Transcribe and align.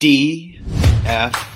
DFS. 0.00 1.50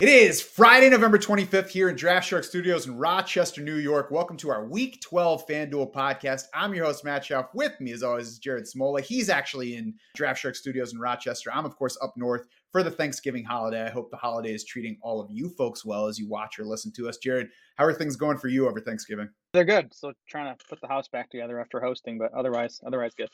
It 0.00 0.08
is 0.08 0.40
Friday, 0.40 0.88
November 0.90 1.18
25th 1.18 1.68
here 1.68 1.88
in 1.88 1.94
Draft 1.94 2.26
Shark 2.26 2.42
Studios 2.42 2.88
in 2.88 2.96
Rochester, 2.96 3.60
New 3.60 3.76
York. 3.76 4.10
Welcome 4.10 4.36
to 4.38 4.50
our 4.50 4.64
Week 4.64 5.00
12 5.00 5.46
FanDuel 5.46 5.92
podcast. 5.92 6.46
I'm 6.52 6.74
your 6.74 6.86
host, 6.86 7.04
Matt 7.04 7.22
Schauf. 7.22 7.48
With 7.54 7.80
me, 7.80 7.92
as 7.92 8.02
always, 8.02 8.26
is 8.26 8.40
Jared 8.40 8.64
Smola. 8.64 9.02
He's 9.02 9.28
actually 9.28 9.76
in 9.76 9.94
Draft 10.16 10.40
Shark 10.40 10.56
Studios 10.56 10.92
in 10.92 10.98
Rochester. 10.98 11.52
I'm, 11.54 11.64
of 11.64 11.76
course, 11.76 11.96
up 12.02 12.16
north 12.16 12.48
for 12.72 12.82
the 12.82 12.90
Thanksgiving 12.90 13.44
holiday. 13.44 13.82
I 13.82 13.90
hope 13.90 14.10
the 14.10 14.16
holiday 14.16 14.52
is 14.52 14.64
treating 14.64 14.98
all 15.02 15.20
of 15.20 15.30
you 15.30 15.50
folks 15.50 15.84
well 15.84 16.06
as 16.06 16.18
you 16.18 16.28
watch 16.28 16.58
or 16.58 16.64
listen 16.64 16.92
to 16.96 17.08
us. 17.08 17.16
Jared, 17.18 17.48
how 17.76 17.84
are 17.84 17.94
things 17.94 18.16
going 18.16 18.38
for 18.38 18.48
you 18.48 18.68
over 18.68 18.80
Thanksgiving? 18.80 19.28
They're 19.52 19.64
good. 19.64 19.94
So 19.94 20.12
trying 20.28 20.56
to 20.56 20.64
put 20.68 20.80
the 20.80 20.88
house 20.88 21.08
back 21.08 21.30
together 21.30 21.60
after 21.60 21.80
hosting, 21.80 22.18
but 22.18 22.32
otherwise, 22.34 22.80
otherwise 22.86 23.12
good. 23.16 23.30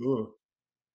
Ooh, 0.00 0.32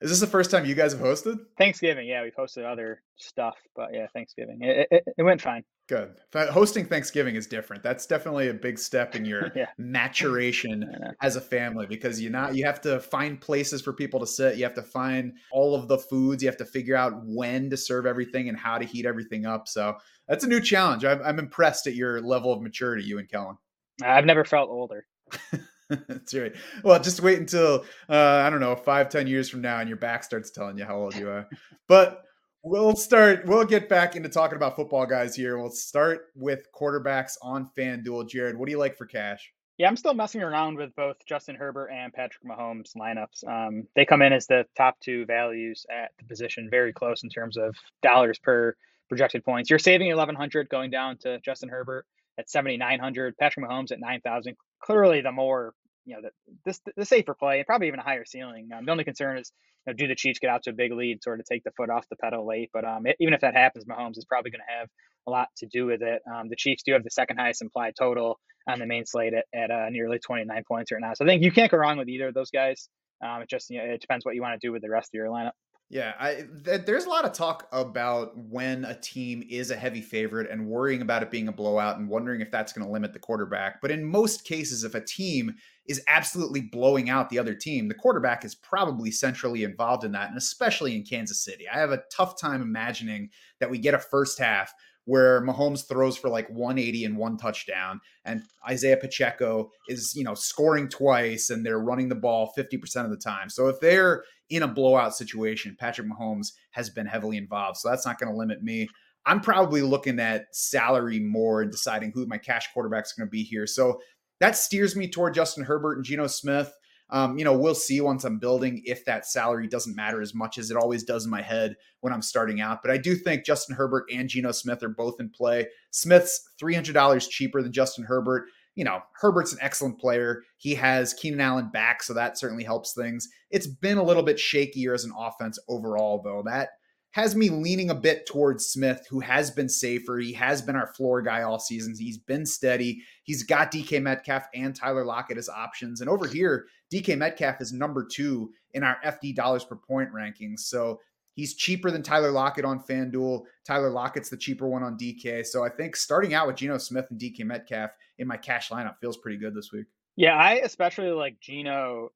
is 0.01 0.09
this 0.09 0.19
the 0.19 0.27
first 0.27 0.51
time 0.51 0.65
you 0.65 0.75
guys 0.75 0.93
have 0.93 1.01
hosted? 1.01 1.37
Thanksgiving, 1.57 2.07
yeah, 2.07 2.23
we've 2.23 2.35
hosted 2.35 2.69
other 2.69 3.01
stuff, 3.15 3.55
but 3.75 3.89
yeah, 3.93 4.07
Thanksgiving, 4.13 4.59
it, 4.61 4.87
it, 4.91 5.03
it 5.17 5.23
went 5.23 5.41
fine. 5.41 5.63
Good. 5.93 6.15
Hosting 6.49 6.85
Thanksgiving 6.85 7.35
is 7.35 7.45
different. 7.45 7.83
That's 7.83 8.07
definitely 8.07 8.47
a 8.47 8.53
big 8.53 8.79
step 8.79 9.15
in 9.15 9.25
your 9.25 9.51
yeah. 9.55 9.67
maturation 9.77 10.91
as 11.21 11.35
a 11.35 11.41
family 11.41 11.85
because 11.85 12.19
you 12.19 12.31
not 12.31 12.55
you 12.55 12.65
have 12.65 12.81
to 12.81 12.99
find 12.99 13.39
places 13.39 13.79
for 13.83 13.93
people 13.93 14.19
to 14.19 14.25
sit. 14.25 14.57
You 14.57 14.63
have 14.63 14.73
to 14.73 14.81
find 14.81 15.33
all 15.51 15.75
of 15.75 15.87
the 15.87 15.99
foods. 15.99 16.41
You 16.41 16.49
have 16.49 16.57
to 16.57 16.65
figure 16.65 16.95
out 16.95 17.13
when 17.23 17.69
to 17.69 17.77
serve 17.77 18.07
everything 18.07 18.49
and 18.49 18.57
how 18.57 18.79
to 18.79 18.85
heat 18.85 19.05
everything 19.05 19.45
up. 19.45 19.67
So 19.67 19.95
that's 20.27 20.43
a 20.43 20.47
new 20.47 20.59
challenge. 20.59 21.05
I'm, 21.05 21.21
I'm 21.21 21.37
impressed 21.37 21.85
at 21.85 21.93
your 21.93 22.21
level 22.21 22.51
of 22.51 22.63
maturity, 22.63 23.03
you 23.03 23.19
and 23.19 23.29
Kellen. 23.29 23.57
I've 24.01 24.25
never 24.25 24.45
felt 24.45 24.71
older. 24.71 25.05
That's 25.89 26.33
right. 26.33 26.55
Well, 26.83 26.99
just 26.99 27.21
wait 27.21 27.37
until 27.37 27.85
uh, 28.09 28.15
I 28.43 28.49
don't 28.49 28.61
know 28.61 28.75
five, 28.75 29.09
ten 29.09 29.27
years 29.27 29.47
from 29.47 29.61
now, 29.61 29.79
and 29.79 29.87
your 29.87 29.97
back 29.97 30.23
starts 30.23 30.49
telling 30.49 30.79
you 30.79 30.85
how 30.85 30.97
old 30.97 31.13
you 31.13 31.29
are. 31.29 31.47
But 31.87 32.23
we'll 32.63 32.95
start. 32.95 33.45
We'll 33.45 33.65
get 33.65 33.89
back 33.89 34.15
into 34.15 34.29
talking 34.29 34.55
about 34.55 34.75
football, 34.75 35.05
guys. 35.05 35.35
Here, 35.35 35.57
we'll 35.57 35.69
start 35.69 36.27
with 36.35 36.65
quarterbacks 36.73 37.33
on 37.41 37.69
FanDuel. 37.77 38.29
Jared, 38.29 38.57
what 38.57 38.65
do 38.65 38.71
you 38.71 38.79
like 38.79 38.97
for 38.97 39.05
cash? 39.05 39.51
Yeah, 39.77 39.87
I'm 39.87 39.97
still 39.97 40.13
messing 40.13 40.41
around 40.41 40.77
with 40.77 40.95
both 40.95 41.17
Justin 41.25 41.55
Herbert 41.55 41.87
and 41.87 42.13
Patrick 42.13 42.43
Mahomes 42.45 42.95
lineups. 42.95 43.47
Um, 43.47 43.87
they 43.95 44.05
come 44.05 44.21
in 44.21 44.31
as 44.31 44.45
the 44.45 44.65
top 44.77 44.99
two 44.99 45.25
values 45.25 45.85
at 45.91 46.11
the 46.19 46.25
position, 46.25 46.69
very 46.69 46.93
close 46.93 47.23
in 47.23 47.29
terms 47.29 47.57
of 47.57 47.75
dollars 48.03 48.37
per 48.39 48.75
projected 49.09 49.43
points. 49.43 49.69
You're 49.69 49.79
saving 49.79 50.07
1,100 50.09 50.69
going 50.69 50.91
down 50.91 51.17
to 51.19 51.39
Justin 51.39 51.69
Herbert 51.69 52.05
at 52.37 52.49
7,900, 52.49 53.35
Patrick 53.37 53.65
Mahomes 53.65 53.91
at 53.91 53.99
9,000. 53.99 54.55
Clearly, 54.79 55.21
the 55.21 55.31
more 55.31 55.73
you 56.05 56.15
know, 56.15 56.21
the, 56.21 56.53
this 56.65 56.81
the 56.95 57.05
safer 57.05 57.33
play 57.33 57.59
and 57.59 57.67
probably 57.67 57.87
even 57.87 57.99
a 57.99 58.03
higher 58.03 58.25
ceiling. 58.25 58.69
Um, 58.75 58.85
the 58.85 58.91
only 58.91 59.03
concern 59.03 59.37
is, 59.37 59.51
you 59.85 59.93
know, 59.93 59.97
do 59.97 60.07
the 60.07 60.15
Chiefs 60.15 60.39
get 60.39 60.49
out 60.49 60.63
to 60.63 60.71
a 60.71 60.73
big 60.73 60.91
lead, 60.91 61.23
sort 61.23 61.39
of 61.39 61.45
take 61.45 61.63
the 61.63 61.71
foot 61.71 61.89
off 61.89 62.07
the 62.09 62.15
pedal 62.15 62.47
late? 62.47 62.69
But 62.73 62.85
um, 62.85 63.05
it, 63.07 63.15
even 63.19 63.33
if 63.33 63.41
that 63.41 63.55
happens, 63.55 63.85
Mahomes 63.85 64.17
is 64.17 64.25
probably 64.25 64.51
going 64.51 64.61
to 64.67 64.79
have 64.79 64.89
a 65.27 65.31
lot 65.31 65.47
to 65.57 65.65
do 65.67 65.85
with 65.85 66.01
it. 66.01 66.21
Um, 66.31 66.49
the 66.49 66.55
Chiefs 66.55 66.83
do 66.83 66.93
have 66.93 67.03
the 67.03 67.09
second 67.09 67.37
highest 67.37 67.61
implied 67.61 67.93
total 67.97 68.39
on 68.67 68.79
the 68.79 68.85
main 68.85 69.05
slate 69.05 69.33
at, 69.33 69.45
at 69.53 69.71
uh, 69.71 69.89
nearly 69.89 70.19
29 70.19 70.63
points 70.67 70.91
right 70.91 71.01
now. 71.01 71.13
So 71.13 71.25
I 71.25 71.27
think 71.27 71.43
you 71.43 71.51
can't 71.51 71.71
go 71.71 71.77
wrong 71.77 71.97
with 71.97 72.09
either 72.09 72.27
of 72.27 72.33
those 72.33 72.51
guys. 72.51 72.89
Um, 73.23 73.41
it 73.41 73.49
just 73.49 73.69
you 73.69 73.77
know, 73.77 73.85
it 73.85 74.01
depends 74.01 74.25
what 74.25 74.35
you 74.35 74.41
want 74.41 74.59
to 74.59 74.67
do 74.67 74.71
with 74.71 74.81
the 74.81 74.89
rest 74.89 75.09
of 75.09 75.17
your 75.17 75.27
lineup. 75.27 75.51
Yeah, 75.93 76.13
I, 76.19 76.47
th- 76.65 76.87
there's 76.87 77.05
a 77.05 77.09
lot 77.09 77.23
of 77.23 77.33
talk 77.33 77.67
about 77.71 78.35
when 78.35 78.83
a 78.83 78.95
team 78.99 79.43
is 79.47 79.69
a 79.69 79.75
heavy 79.75 80.01
favorite 80.01 80.49
and 80.49 80.65
worrying 80.65 81.03
about 81.03 81.21
it 81.21 81.29
being 81.29 81.47
a 81.47 81.51
blowout 81.51 81.99
and 81.99 82.09
wondering 82.09 82.41
if 82.41 82.49
that's 82.49 82.73
going 82.73 82.83
to 82.83 82.91
limit 82.91 83.13
the 83.13 83.19
quarterback. 83.19 83.79
But 83.79 83.91
in 83.91 84.03
most 84.03 84.43
cases, 84.43 84.83
if 84.83 84.95
a 84.95 85.01
team 85.01 85.53
is 85.85 86.01
absolutely 86.07 86.61
blowing 86.61 87.11
out 87.11 87.29
the 87.29 87.37
other 87.37 87.53
team, 87.53 87.89
the 87.89 87.93
quarterback 87.93 88.43
is 88.43 88.55
probably 88.55 89.11
centrally 89.11 89.63
involved 89.63 90.03
in 90.03 90.13
that, 90.13 90.29
and 90.29 90.37
especially 90.37 90.95
in 90.95 91.03
Kansas 91.03 91.43
City. 91.43 91.69
I 91.69 91.77
have 91.77 91.91
a 91.91 92.01
tough 92.11 92.41
time 92.41 92.63
imagining 92.63 93.29
that 93.59 93.69
we 93.69 93.77
get 93.77 93.93
a 93.93 93.99
first 93.99 94.39
half 94.39 94.73
where 95.05 95.41
Mahomes 95.41 95.87
throws 95.87 96.17
for 96.17 96.29
like 96.29 96.49
180 96.49 97.05
and 97.05 97.17
one 97.17 97.37
touchdown, 97.37 97.99
and 98.25 98.41
Isaiah 98.67 98.97
Pacheco 98.97 99.69
is, 99.87 100.15
you 100.15 100.23
know, 100.23 100.33
scoring 100.33 100.89
twice 100.89 101.49
and 101.49 101.63
they're 101.63 101.79
running 101.79 102.09
the 102.09 102.15
ball 102.15 102.51
50% 102.57 103.05
of 103.05 103.11
the 103.11 103.17
time. 103.17 103.49
So 103.49 103.67
if 103.67 103.79
they're 103.79 104.23
in 104.49 104.63
a 104.63 104.67
blowout 104.67 105.15
situation, 105.15 105.75
Patrick 105.79 106.07
Mahomes 106.07 106.53
has 106.71 106.89
been 106.89 107.05
heavily 107.05 107.37
involved. 107.37 107.77
So 107.77 107.89
that's 107.89 108.05
not 108.05 108.19
going 108.19 108.31
to 108.31 108.37
limit 108.37 108.63
me. 108.63 108.87
I'm 109.25 109.39
probably 109.39 109.81
looking 109.81 110.19
at 110.19 110.53
salary 110.53 111.19
more 111.19 111.61
and 111.61 111.71
deciding 111.71 112.11
who 112.11 112.25
my 112.25 112.37
cash 112.37 112.67
quarterback 112.73 113.05
is 113.05 113.13
going 113.13 113.27
to 113.27 113.31
be 113.31 113.43
here. 113.43 113.65
So 113.65 114.01
that 114.39 114.57
steers 114.57 114.95
me 114.95 115.07
toward 115.07 115.33
Justin 115.33 115.63
Herbert 115.63 115.95
and 115.95 116.05
Geno 116.05 116.27
Smith. 116.27 116.73
Um, 117.09 117.37
you 117.37 117.45
know, 117.45 117.55
we'll 117.55 117.75
see 117.75 118.01
once 118.01 118.23
I'm 118.23 118.39
building 118.39 118.81
if 118.85 119.05
that 119.05 119.25
salary 119.25 119.67
doesn't 119.67 119.95
matter 119.95 120.21
as 120.21 120.33
much 120.33 120.57
as 120.57 120.71
it 120.71 120.77
always 120.77 121.03
does 121.03 121.25
in 121.25 121.31
my 121.31 121.41
head 121.41 121.75
when 122.01 122.11
I'm 122.11 122.21
starting 122.21 122.59
out. 122.59 122.81
But 122.81 122.91
I 122.91 122.97
do 122.97 123.15
think 123.15 123.45
Justin 123.45 123.75
Herbert 123.75 124.05
and 124.11 124.27
Geno 124.27 124.51
Smith 124.51 124.81
are 124.83 124.89
both 124.89 125.19
in 125.19 125.29
play. 125.29 125.67
Smith's 125.91 126.49
$300 126.61 127.29
cheaper 127.29 127.61
than 127.61 127.71
Justin 127.71 128.03
Herbert. 128.03 128.45
You 128.75 128.83
know, 128.83 129.01
Herbert's 129.19 129.53
an 129.53 129.59
excellent 129.61 129.99
player. 129.99 130.43
He 130.57 130.75
has 130.75 131.13
Keenan 131.13 131.41
Allen 131.41 131.69
back, 131.71 132.01
so 132.01 132.13
that 132.13 132.37
certainly 132.37 132.63
helps 132.63 132.93
things. 132.93 133.27
It's 133.51 133.67
been 133.67 133.97
a 133.97 134.03
little 134.03 134.23
bit 134.23 134.37
shakier 134.37 134.93
as 134.93 135.05
an 135.05 135.13
offense 135.17 135.59
overall, 135.67 136.21
though. 136.23 136.43
That 136.45 136.69
has 137.13 137.35
me 137.35 137.49
leaning 137.49 137.91
a 137.91 137.95
bit 137.95 138.25
towards 138.25 138.65
Smith, 138.65 139.05
who 139.07 139.19
has 139.19 139.51
been 139.51 139.69
safer. 139.69 140.17
He 140.17 140.33
has 140.33 140.63
been 140.63 140.75
our 140.75 140.87
floor 140.87 141.21
guy 141.21 141.43
all 141.43 141.59
season. 141.59 141.93
He's 141.95 142.17
been 142.17 142.43
steady. 142.43 143.03
He's 143.23 143.43
got 143.43 143.71
DK 143.71 144.01
Metcalf 144.01 144.47
and 144.55 144.75
Tyler 144.75 145.05
Lockett 145.05 145.37
as 145.37 145.47
options. 145.47 146.01
And 146.01 146.09
over 146.09 146.27
here, 146.27 146.65
DK 146.91 147.15
Metcalf 147.15 147.61
is 147.61 147.71
number 147.71 148.03
two 148.03 148.51
in 148.71 148.83
our 148.83 148.97
FD 149.05 149.35
dollars 149.35 149.63
per 149.63 149.75
point 149.75 150.09
rankings. 150.11 150.61
So 150.61 150.99
he's 151.35 151.55
cheaper 151.55 151.91
than 151.91 152.03
Tyler 152.03 152.31
Lockett 152.31 152.65
on 152.65 152.83
FanDuel. 152.83 153.43
Tyler 153.65 153.89
Lockett's 153.89 154.29
the 154.29 154.37
cheaper 154.37 154.67
one 154.67 154.83
on 154.83 154.97
DK. 154.97 155.45
So 155.45 155.63
I 155.63 155.69
think 155.69 155.95
starting 155.95 156.33
out 156.33 156.47
with 156.47 156.55
Geno 156.55 156.77
Smith 156.77 157.05
and 157.09 157.19
DK 157.19 157.45
Metcalf 157.45 157.91
in 158.19 158.27
my 158.27 158.37
cash 158.37 158.69
lineup 158.69 158.97
feels 158.99 159.17
pretty 159.17 159.37
good 159.37 159.55
this 159.55 159.71
week. 159.71 159.85
Yeah, 160.15 160.35
I 160.35 160.55
especially 160.63 161.09
like 161.09 161.39
Geno 161.39 162.11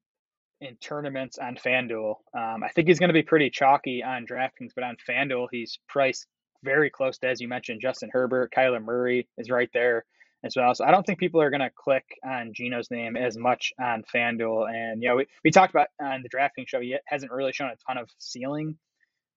in 0.60 0.76
tournaments 0.76 1.38
on 1.38 1.56
FanDuel. 1.56 2.16
Um, 2.36 2.62
I 2.62 2.68
think 2.74 2.88
he's 2.88 2.98
going 2.98 3.08
to 3.08 3.14
be 3.14 3.22
pretty 3.22 3.50
chalky 3.50 4.02
on 4.02 4.26
DraftKings, 4.26 4.70
but 4.74 4.84
on 4.84 4.96
FanDuel, 5.08 5.48
he's 5.50 5.78
priced 5.88 6.26
very 6.64 6.90
close 6.90 7.18
to, 7.18 7.28
as 7.28 7.40
you 7.40 7.48
mentioned, 7.48 7.80
Justin 7.80 8.10
Herbert. 8.12 8.52
Kyler 8.56 8.82
Murray 8.82 9.28
is 9.38 9.50
right 9.50 9.70
there 9.72 10.04
as 10.44 10.54
well. 10.56 10.74
So 10.74 10.84
I 10.84 10.90
don't 10.90 11.04
think 11.04 11.18
people 11.18 11.40
are 11.40 11.50
going 11.50 11.60
to 11.60 11.70
click 11.76 12.04
on 12.24 12.52
Geno's 12.54 12.90
name 12.90 13.16
as 13.16 13.36
much 13.36 13.72
on 13.80 14.04
FanDuel. 14.12 14.68
And, 14.70 15.02
you 15.02 15.08
know, 15.08 15.16
we, 15.16 15.26
we 15.44 15.50
talked 15.50 15.72
about 15.72 15.88
on 16.00 16.22
the 16.22 16.28
DraftKings 16.28 16.68
show, 16.68 16.80
he 16.80 16.96
hasn't 17.06 17.32
really 17.32 17.52
shown 17.52 17.70
a 17.70 17.76
ton 17.86 17.98
of 17.98 18.08
ceiling 18.18 18.76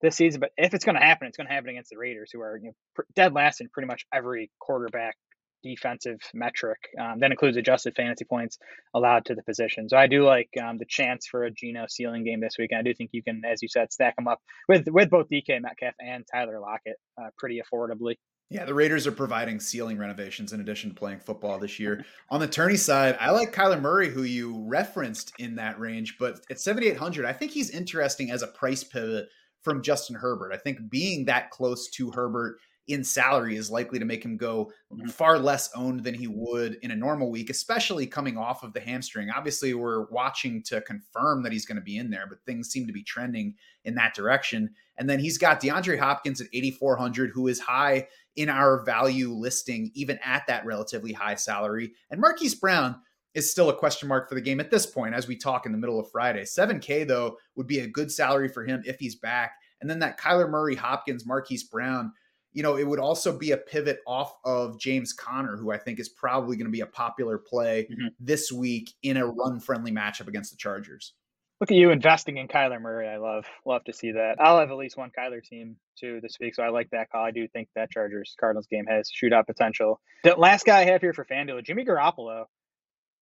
this 0.01 0.15
season, 0.15 0.39
but 0.39 0.51
if 0.57 0.73
it's 0.73 0.85
going 0.85 0.95
to 0.95 1.05
happen, 1.05 1.27
it's 1.27 1.37
going 1.37 1.47
to 1.47 1.53
happen 1.53 1.69
against 1.69 1.89
the 1.91 1.97
Raiders, 1.97 2.31
who 2.33 2.41
are 2.41 2.57
you 2.57 2.67
know, 2.67 3.03
dead 3.15 3.33
last 3.33 3.61
in 3.61 3.69
pretty 3.69 3.87
much 3.87 4.05
every 4.13 4.51
quarterback 4.59 5.15
defensive 5.63 6.19
metric. 6.33 6.79
Um, 6.99 7.19
that 7.19 7.31
includes 7.31 7.57
adjusted 7.57 7.95
fantasy 7.95 8.25
points 8.25 8.57
allowed 8.93 9.25
to 9.25 9.35
the 9.35 9.43
position. 9.43 9.89
So 9.89 9.97
I 9.97 10.07
do 10.07 10.23
like 10.23 10.49
um, 10.61 10.77
the 10.77 10.85
chance 10.87 11.27
for 11.27 11.43
a 11.43 11.51
Geno 11.51 11.85
ceiling 11.87 12.23
game 12.23 12.41
this 12.41 12.55
week. 12.57 12.71
And 12.71 12.79
I 12.79 12.83
do 12.83 12.93
think 12.93 13.11
you 13.13 13.23
can, 13.23 13.41
as 13.45 13.61
you 13.61 13.67
said, 13.67 13.91
stack 13.91 14.15
them 14.15 14.27
up 14.27 14.39
with 14.67 14.87
with 14.87 15.09
both 15.09 15.29
DK 15.29 15.61
Metcalf 15.61 15.93
and 15.99 16.25
Tyler 16.31 16.59
Lockett 16.59 16.97
uh, 17.21 17.29
pretty 17.37 17.61
affordably. 17.61 18.15
Yeah, 18.49 18.65
the 18.65 18.73
Raiders 18.73 19.07
are 19.07 19.13
providing 19.13 19.61
ceiling 19.61 19.97
renovations 19.97 20.51
in 20.51 20.59
addition 20.59 20.89
to 20.89 20.95
playing 20.95 21.19
football 21.19 21.57
this 21.57 21.79
year. 21.79 22.03
On 22.29 22.41
the 22.41 22.47
tourney 22.47 22.75
side, 22.75 23.15
I 23.17 23.31
like 23.31 23.53
Kyler 23.53 23.79
Murray, 23.79 24.09
who 24.09 24.23
you 24.23 24.65
referenced 24.67 25.31
in 25.39 25.55
that 25.55 25.79
range, 25.79 26.17
but 26.19 26.41
at 26.49 26.59
7,800, 26.59 27.25
I 27.25 27.31
think 27.31 27.53
he's 27.53 27.69
interesting 27.69 28.29
as 28.29 28.41
a 28.41 28.47
price 28.47 28.83
pivot 28.83 29.29
from 29.61 29.81
Justin 29.81 30.15
Herbert. 30.15 30.51
I 30.53 30.57
think 30.57 30.89
being 30.89 31.25
that 31.25 31.51
close 31.51 31.89
to 31.91 32.11
Herbert 32.11 32.57
in 32.87 33.03
salary 33.03 33.55
is 33.55 33.69
likely 33.69 33.99
to 33.99 34.05
make 34.05 34.23
him 34.23 34.37
go 34.37 34.71
mm-hmm. 34.91 35.07
far 35.07 35.37
less 35.37 35.69
owned 35.75 36.03
than 36.03 36.13
he 36.13 36.27
would 36.27 36.77
in 36.81 36.91
a 36.91 36.95
normal 36.95 37.29
week, 37.29 37.49
especially 37.49 38.07
coming 38.07 38.37
off 38.37 38.63
of 38.63 38.73
the 38.73 38.79
hamstring. 38.79 39.29
Obviously, 39.29 39.73
we're 39.73 40.05
watching 40.07 40.63
to 40.63 40.81
confirm 40.81 41.43
that 41.43 41.51
he's 41.51 41.65
going 41.65 41.75
to 41.75 41.81
be 41.81 41.97
in 41.97 42.09
there, 42.09 42.25
but 42.27 42.43
things 42.45 42.69
seem 42.69 42.87
to 42.87 42.93
be 42.93 43.03
trending 43.03 43.55
in 43.85 43.95
that 43.95 44.15
direction. 44.15 44.69
And 44.97 45.09
then 45.09 45.19
he's 45.19 45.37
got 45.37 45.61
DeAndre 45.61 45.99
Hopkins 45.99 46.41
at 46.41 46.47
8,400, 46.53 47.31
who 47.33 47.47
is 47.47 47.59
high 47.59 48.07
in 48.35 48.49
our 48.49 48.83
value 48.83 49.31
listing, 49.31 49.91
even 49.93 50.19
at 50.23 50.47
that 50.47 50.65
relatively 50.65 51.13
high 51.13 51.35
salary. 51.35 51.93
And 52.09 52.19
Marquise 52.19 52.55
Brown 52.55 52.95
is 53.33 53.49
still 53.49 53.69
a 53.69 53.75
question 53.75 54.07
mark 54.09 54.27
for 54.27 54.35
the 54.35 54.41
game 54.41 54.59
at 54.59 54.71
this 54.71 54.85
point 54.85 55.15
as 55.15 55.27
we 55.27 55.35
talk 55.35 55.65
in 55.65 55.71
the 55.71 55.77
middle 55.77 55.99
of 55.99 56.09
Friday. 56.11 56.43
7K, 56.43 57.07
though, 57.07 57.37
would 57.55 57.67
be 57.67 57.79
a 57.79 57.87
good 57.87 58.11
salary 58.11 58.49
for 58.49 58.65
him 58.65 58.81
if 58.85 58.99
he's 58.99 59.15
back. 59.15 59.53
And 59.79 59.89
then 59.89 59.99
that 59.99 60.19
Kyler 60.19 60.49
Murray, 60.49 60.75
Hopkins, 60.75 61.25
Marquise 61.25 61.63
Brown 61.63 62.11
you 62.53 62.63
know, 62.63 62.77
it 62.77 62.85
would 62.85 62.99
also 62.99 63.37
be 63.37 63.51
a 63.51 63.57
pivot 63.57 63.99
off 64.05 64.33
of 64.43 64.79
James 64.79 65.13
Conner, 65.13 65.55
who 65.55 65.71
I 65.71 65.77
think 65.77 65.99
is 65.99 66.09
probably 66.09 66.57
going 66.57 66.65
to 66.65 66.71
be 66.71 66.81
a 66.81 66.85
popular 66.85 67.37
play 67.37 67.87
mm-hmm. 67.89 68.07
this 68.19 68.51
week 68.51 68.93
in 69.03 69.17
a 69.17 69.25
run 69.25 69.59
friendly 69.59 69.91
matchup 69.91 70.27
against 70.27 70.51
the 70.51 70.57
Chargers. 70.57 71.13
Look 71.61 71.71
at 71.71 71.77
you 71.77 71.91
investing 71.91 72.37
in 72.37 72.47
Kyler 72.47 72.81
Murray. 72.81 73.07
I 73.07 73.17
love 73.17 73.45
love 73.65 73.83
to 73.83 73.93
see 73.93 74.11
that. 74.11 74.37
I'll 74.39 74.59
have 74.59 74.71
at 74.71 74.77
least 74.77 74.97
one 74.97 75.11
Kyler 75.17 75.43
team 75.43 75.75
too 75.95 76.19
this 76.21 76.37
week, 76.41 76.55
so 76.55 76.63
I 76.63 76.69
like 76.69 76.89
that 76.89 77.11
call. 77.11 77.23
I 77.23 77.29
do 77.29 77.47
think 77.47 77.69
that 77.75 77.91
Chargers 77.91 78.35
Cardinals 78.39 78.65
game 78.65 78.85
has 78.87 79.11
shootout 79.11 79.45
potential. 79.45 80.01
The 80.23 80.35
last 80.35 80.65
guy 80.65 80.79
I 80.79 80.85
have 80.85 81.01
here 81.01 81.13
for 81.13 81.23
FanDuel, 81.23 81.63
Jimmy 81.63 81.85
Garoppolo. 81.85 82.45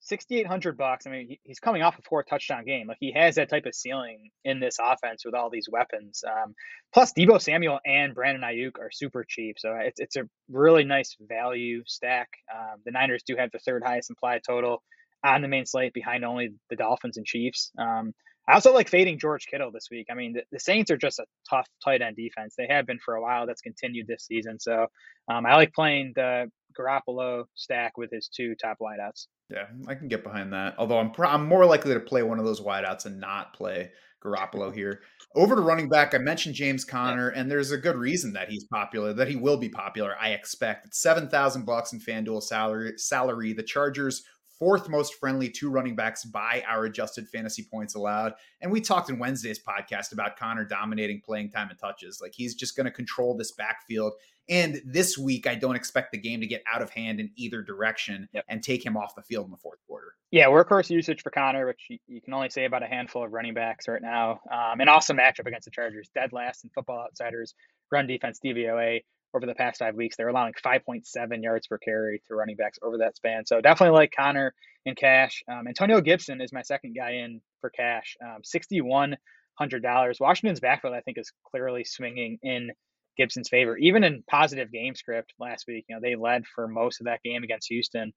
6,800 0.01 0.77
bucks. 0.77 1.05
I 1.05 1.11
mean, 1.11 1.37
he's 1.43 1.59
coming 1.59 1.81
off 1.81 1.99
a 1.99 2.01
four 2.01 2.23
touchdown 2.23 2.65
game. 2.65 2.87
Like 2.87 2.97
he 2.99 3.11
has 3.13 3.35
that 3.35 3.49
type 3.49 3.65
of 3.65 3.75
ceiling 3.75 4.31
in 4.45 4.59
this 4.59 4.77
offense 4.81 5.25
with 5.25 5.35
all 5.35 5.49
these 5.49 5.67
weapons. 5.69 6.23
Um, 6.25 6.55
plus, 6.93 7.13
Deebo 7.13 7.41
Samuel 7.41 7.79
and 7.85 8.15
Brandon 8.15 8.43
Aiyuk 8.43 8.79
are 8.79 8.91
super 8.91 9.25
cheap, 9.27 9.57
so 9.59 9.75
it's 9.75 9.99
it's 9.99 10.15
a 10.15 10.23
really 10.49 10.83
nice 10.83 11.15
value 11.19 11.83
stack. 11.85 12.29
Um, 12.53 12.79
the 12.85 12.91
Niners 12.91 13.23
do 13.23 13.35
have 13.37 13.51
the 13.51 13.59
third 13.59 13.83
highest 13.85 14.09
implied 14.09 14.41
total 14.45 14.81
on 15.23 15.41
the 15.41 15.47
main 15.47 15.65
slate, 15.65 15.93
behind 15.93 16.23
only 16.23 16.53
the 16.69 16.75
Dolphins 16.77 17.17
and 17.17 17.25
Chiefs. 17.25 17.71
Um, 17.77 18.13
I 18.47 18.53
also 18.53 18.73
like 18.73 18.89
fading 18.89 19.19
George 19.19 19.45
Kittle 19.45 19.71
this 19.71 19.89
week. 19.91 20.07
I 20.09 20.15
mean, 20.15 20.33
the, 20.33 20.41
the, 20.51 20.59
Saints 20.59 20.89
are 20.89 20.97
just 20.97 21.19
a 21.19 21.25
tough 21.47 21.67
tight 21.83 22.01
end 22.01 22.15
defense. 22.15 22.55
They 22.57 22.65
have 22.67 22.87
been 22.87 22.97
for 22.97 23.13
a 23.13 23.21
while. 23.21 23.45
That's 23.45 23.61
continued 23.61 24.07
this 24.07 24.25
season. 24.25 24.59
So 24.59 24.87
um, 25.27 25.45
I 25.45 25.55
like 25.55 25.71
playing 25.71 26.13
the 26.15 26.49
Garoppolo 26.79 27.45
stack 27.55 27.97
with 27.97 28.11
his 28.11 28.27
two 28.27 28.55
top 28.55 28.77
wideouts. 28.81 29.27
Yeah, 29.49 29.65
I 29.87 29.95
can 29.95 30.07
get 30.07 30.23
behind 30.23 30.53
that. 30.53 30.75
Although 30.77 30.99
I'm 30.99 31.11
pro- 31.11 31.29
I'm 31.29 31.45
more 31.45 31.65
likely 31.65 31.93
to 31.93 31.99
play 31.99 32.23
one 32.23 32.39
of 32.39 32.45
those 32.45 32.61
wideouts 32.61 33.05
and 33.05 33.19
not 33.19 33.53
play 33.53 33.91
Garoppolo 34.23 34.73
here. 34.75 35.01
Over 35.35 35.55
to 35.55 35.61
running 35.61 35.89
back, 35.89 36.13
I 36.13 36.17
mentioned 36.17 36.55
James 36.55 36.83
Conner, 36.85 37.29
and 37.29 37.49
there's 37.51 37.71
a 37.71 37.77
good 37.77 37.95
reason 37.95 38.33
that 38.33 38.49
he's 38.49 38.65
popular, 38.65 39.13
that 39.13 39.27
he 39.27 39.35
will 39.35 39.57
be 39.57 39.69
popular. 39.69 40.15
I 40.19 40.29
expect 40.29 40.87
it's 40.87 41.01
seven 41.01 41.29
thousand 41.29 41.65
bucks 41.65 41.93
in 41.93 41.99
FanDuel 41.99 42.43
salary. 42.43 42.93
Salary. 42.97 43.53
The 43.53 43.63
Chargers 43.63 44.23
fourth 44.59 44.89
most 44.89 45.15
friendly 45.15 45.49
to 45.49 45.69
running 45.69 45.95
backs 45.95 46.25
by 46.25 46.63
our 46.67 46.83
adjusted 46.83 47.27
fantasy 47.29 47.65
points 47.71 47.95
allowed. 47.95 48.33
And 48.61 48.71
we 48.71 48.81
talked 48.81 49.09
in 49.09 49.17
Wednesday's 49.17 49.59
podcast 49.63 50.11
about 50.11 50.37
Conner 50.37 50.65
dominating 50.65 51.21
playing 51.25 51.51
time 51.51 51.69
and 51.69 51.79
touches. 51.79 52.19
Like 52.21 52.33
he's 52.35 52.55
just 52.55 52.75
going 52.75 52.85
to 52.85 52.91
control 52.91 53.37
this 53.37 53.53
backfield. 53.53 54.13
And 54.49 54.81
this 54.83 55.17
week, 55.17 55.47
I 55.47 55.55
don't 55.55 55.75
expect 55.75 56.11
the 56.11 56.17
game 56.17 56.41
to 56.41 56.47
get 56.47 56.63
out 56.71 56.81
of 56.81 56.89
hand 56.89 57.19
in 57.19 57.29
either 57.35 57.61
direction 57.61 58.27
yep. 58.33 58.45
and 58.49 58.63
take 58.63 58.83
him 58.83 58.97
off 58.97 59.15
the 59.15 59.21
field 59.21 59.45
in 59.45 59.51
the 59.51 59.57
fourth 59.57 59.79
quarter. 59.87 60.15
Yeah, 60.31 60.47
workhorse 60.47 60.89
usage 60.89 61.21
for 61.21 61.29
Conner, 61.29 61.67
which 61.67 61.85
you, 61.89 61.97
you 62.07 62.21
can 62.21 62.33
only 62.33 62.49
say 62.49 62.65
about 62.65 62.83
a 62.83 62.87
handful 62.87 63.23
of 63.23 63.31
running 63.31 63.53
backs 63.53 63.87
right 63.87 64.01
now. 64.01 64.41
Um, 64.51 64.79
an 64.79 64.89
awesome 64.89 65.17
matchup 65.17 65.45
against 65.47 65.65
the 65.65 65.71
Chargers. 65.71 66.09
Dead 66.13 66.33
last 66.33 66.63
in 66.63 66.71
Football 66.71 67.05
Outsiders 67.05 67.53
run 67.91 68.07
defense 68.07 68.39
DVOA 68.43 69.01
over 69.33 69.45
the 69.45 69.55
past 69.55 69.79
five 69.79 69.95
weeks. 69.95 70.15
They're 70.17 70.29
allowing 70.29 70.53
5.7 70.53 71.43
yards 71.43 71.67
per 71.67 71.77
carry 71.77 72.21
to 72.27 72.35
running 72.35 72.55
backs 72.55 72.79
over 72.81 72.97
that 72.99 73.15
span. 73.15 73.45
So 73.45 73.61
definitely 73.61 73.97
like 73.97 74.11
Conner 74.15 74.53
in 74.85 74.95
cash. 74.95 75.43
Um, 75.47 75.67
Antonio 75.67 76.01
Gibson 76.01 76.41
is 76.41 76.51
my 76.51 76.63
second 76.63 76.95
guy 76.95 77.11
in 77.11 77.41
for 77.61 77.69
cash. 77.69 78.17
Um, 78.23 78.41
$6,100. 78.43 80.19
Washington's 80.19 80.59
backfield, 80.59 80.95
I 80.95 81.01
think, 81.01 81.17
is 81.17 81.31
clearly 81.43 81.83
swinging 81.83 82.39
in 82.41 82.71
Gibson's 83.19 83.49
favor. 83.49 83.77
Even 83.77 84.03
in 84.03 84.23
positive 84.29 84.71
game 84.71 84.95
script 84.95 85.33
last 85.39 85.65
week, 85.67 85.85
you 85.89 85.95
know, 85.95 86.01
they 86.01 86.15
led 86.15 86.47
for 86.47 86.67
most 86.67 87.01
of 87.01 87.05
that 87.05 87.21
game 87.21 87.43
against 87.43 87.67
Houston. 87.67 88.13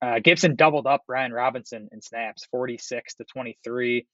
Uh, 0.00 0.20
Gibson 0.22 0.54
doubled 0.54 0.86
up 0.86 1.02
Brian 1.06 1.32
Robinson 1.32 1.88
in 1.92 2.00
snaps, 2.00 2.46
46 2.50 3.14
to 3.16 3.24
23. 3.24 4.06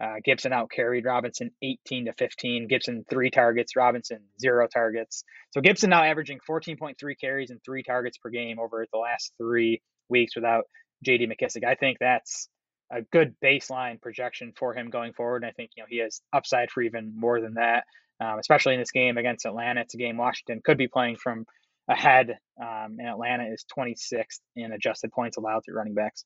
Uh, 0.00 0.14
Gibson 0.24 0.52
out 0.52 0.70
carried 0.70 1.04
Robinson 1.04 1.50
18 1.62 2.06
to 2.06 2.12
15. 2.12 2.68
Gibson 2.68 3.04
three 3.10 3.30
targets, 3.30 3.76
Robinson 3.76 4.20
zero 4.40 4.68
targets. 4.72 5.24
So 5.52 5.60
Gibson 5.60 5.90
now 5.90 6.04
averaging 6.04 6.38
14.3 6.48 6.94
carries 7.20 7.50
and 7.50 7.60
three 7.64 7.82
targets 7.82 8.18
per 8.18 8.30
game 8.30 8.58
over 8.58 8.86
the 8.92 8.98
last 8.98 9.32
three 9.38 9.82
weeks 10.08 10.36
without 10.36 10.64
JD 11.04 11.28
McKissic. 11.28 11.64
I 11.64 11.74
think 11.74 11.98
that's 11.98 12.48
a 12.92 13.02
good 13.02 13.34
baseline 13.42 14.00
projection 14.00 14.52
for 14.56 14.74
him 14.74 14.90
going 14.90 15.12
forward. 15.12 15.42
And 15.42 15.50
I 15.50 15.52
think 15.52 15.70
you 15.76 15.82
know 15.82 15.86
he 15.88 15.98
has 15.98 16.20
upside 16.32 16.70
for 16.70 16.82
even 16.82 17.12
more 17.16 17.40
than 17.40 17.54
that, 17.54 17.84
um, 18.20 18.38
especially 18.38 18.74
in 18.74 18.80
this 18.80 18.90
game 18.90 19.18
against 19.18 19.46
Atlanta. 19.46 19.82
It's 19.82 19.94
a 19.94 19.98
game 19.98 20.16
Washington 20.16 20.60
could 20.64 20.78
be 20.78 20.88
playing 20.88 21.16
from 21.16 21.46
ahead, 21.88 22.38
um, 22.60 22.96
and 22.98 23.08
Atlanta 23.08 23.44
is 23.44 23.64
26th 23.76 24.40
in 24.56 24.72
adjusted 24.72 25.12
points 25.12 25.36
allowed 25.36 25.64
through 25.64 25.76
running 25.76 25.94
backs. 25.94 26.24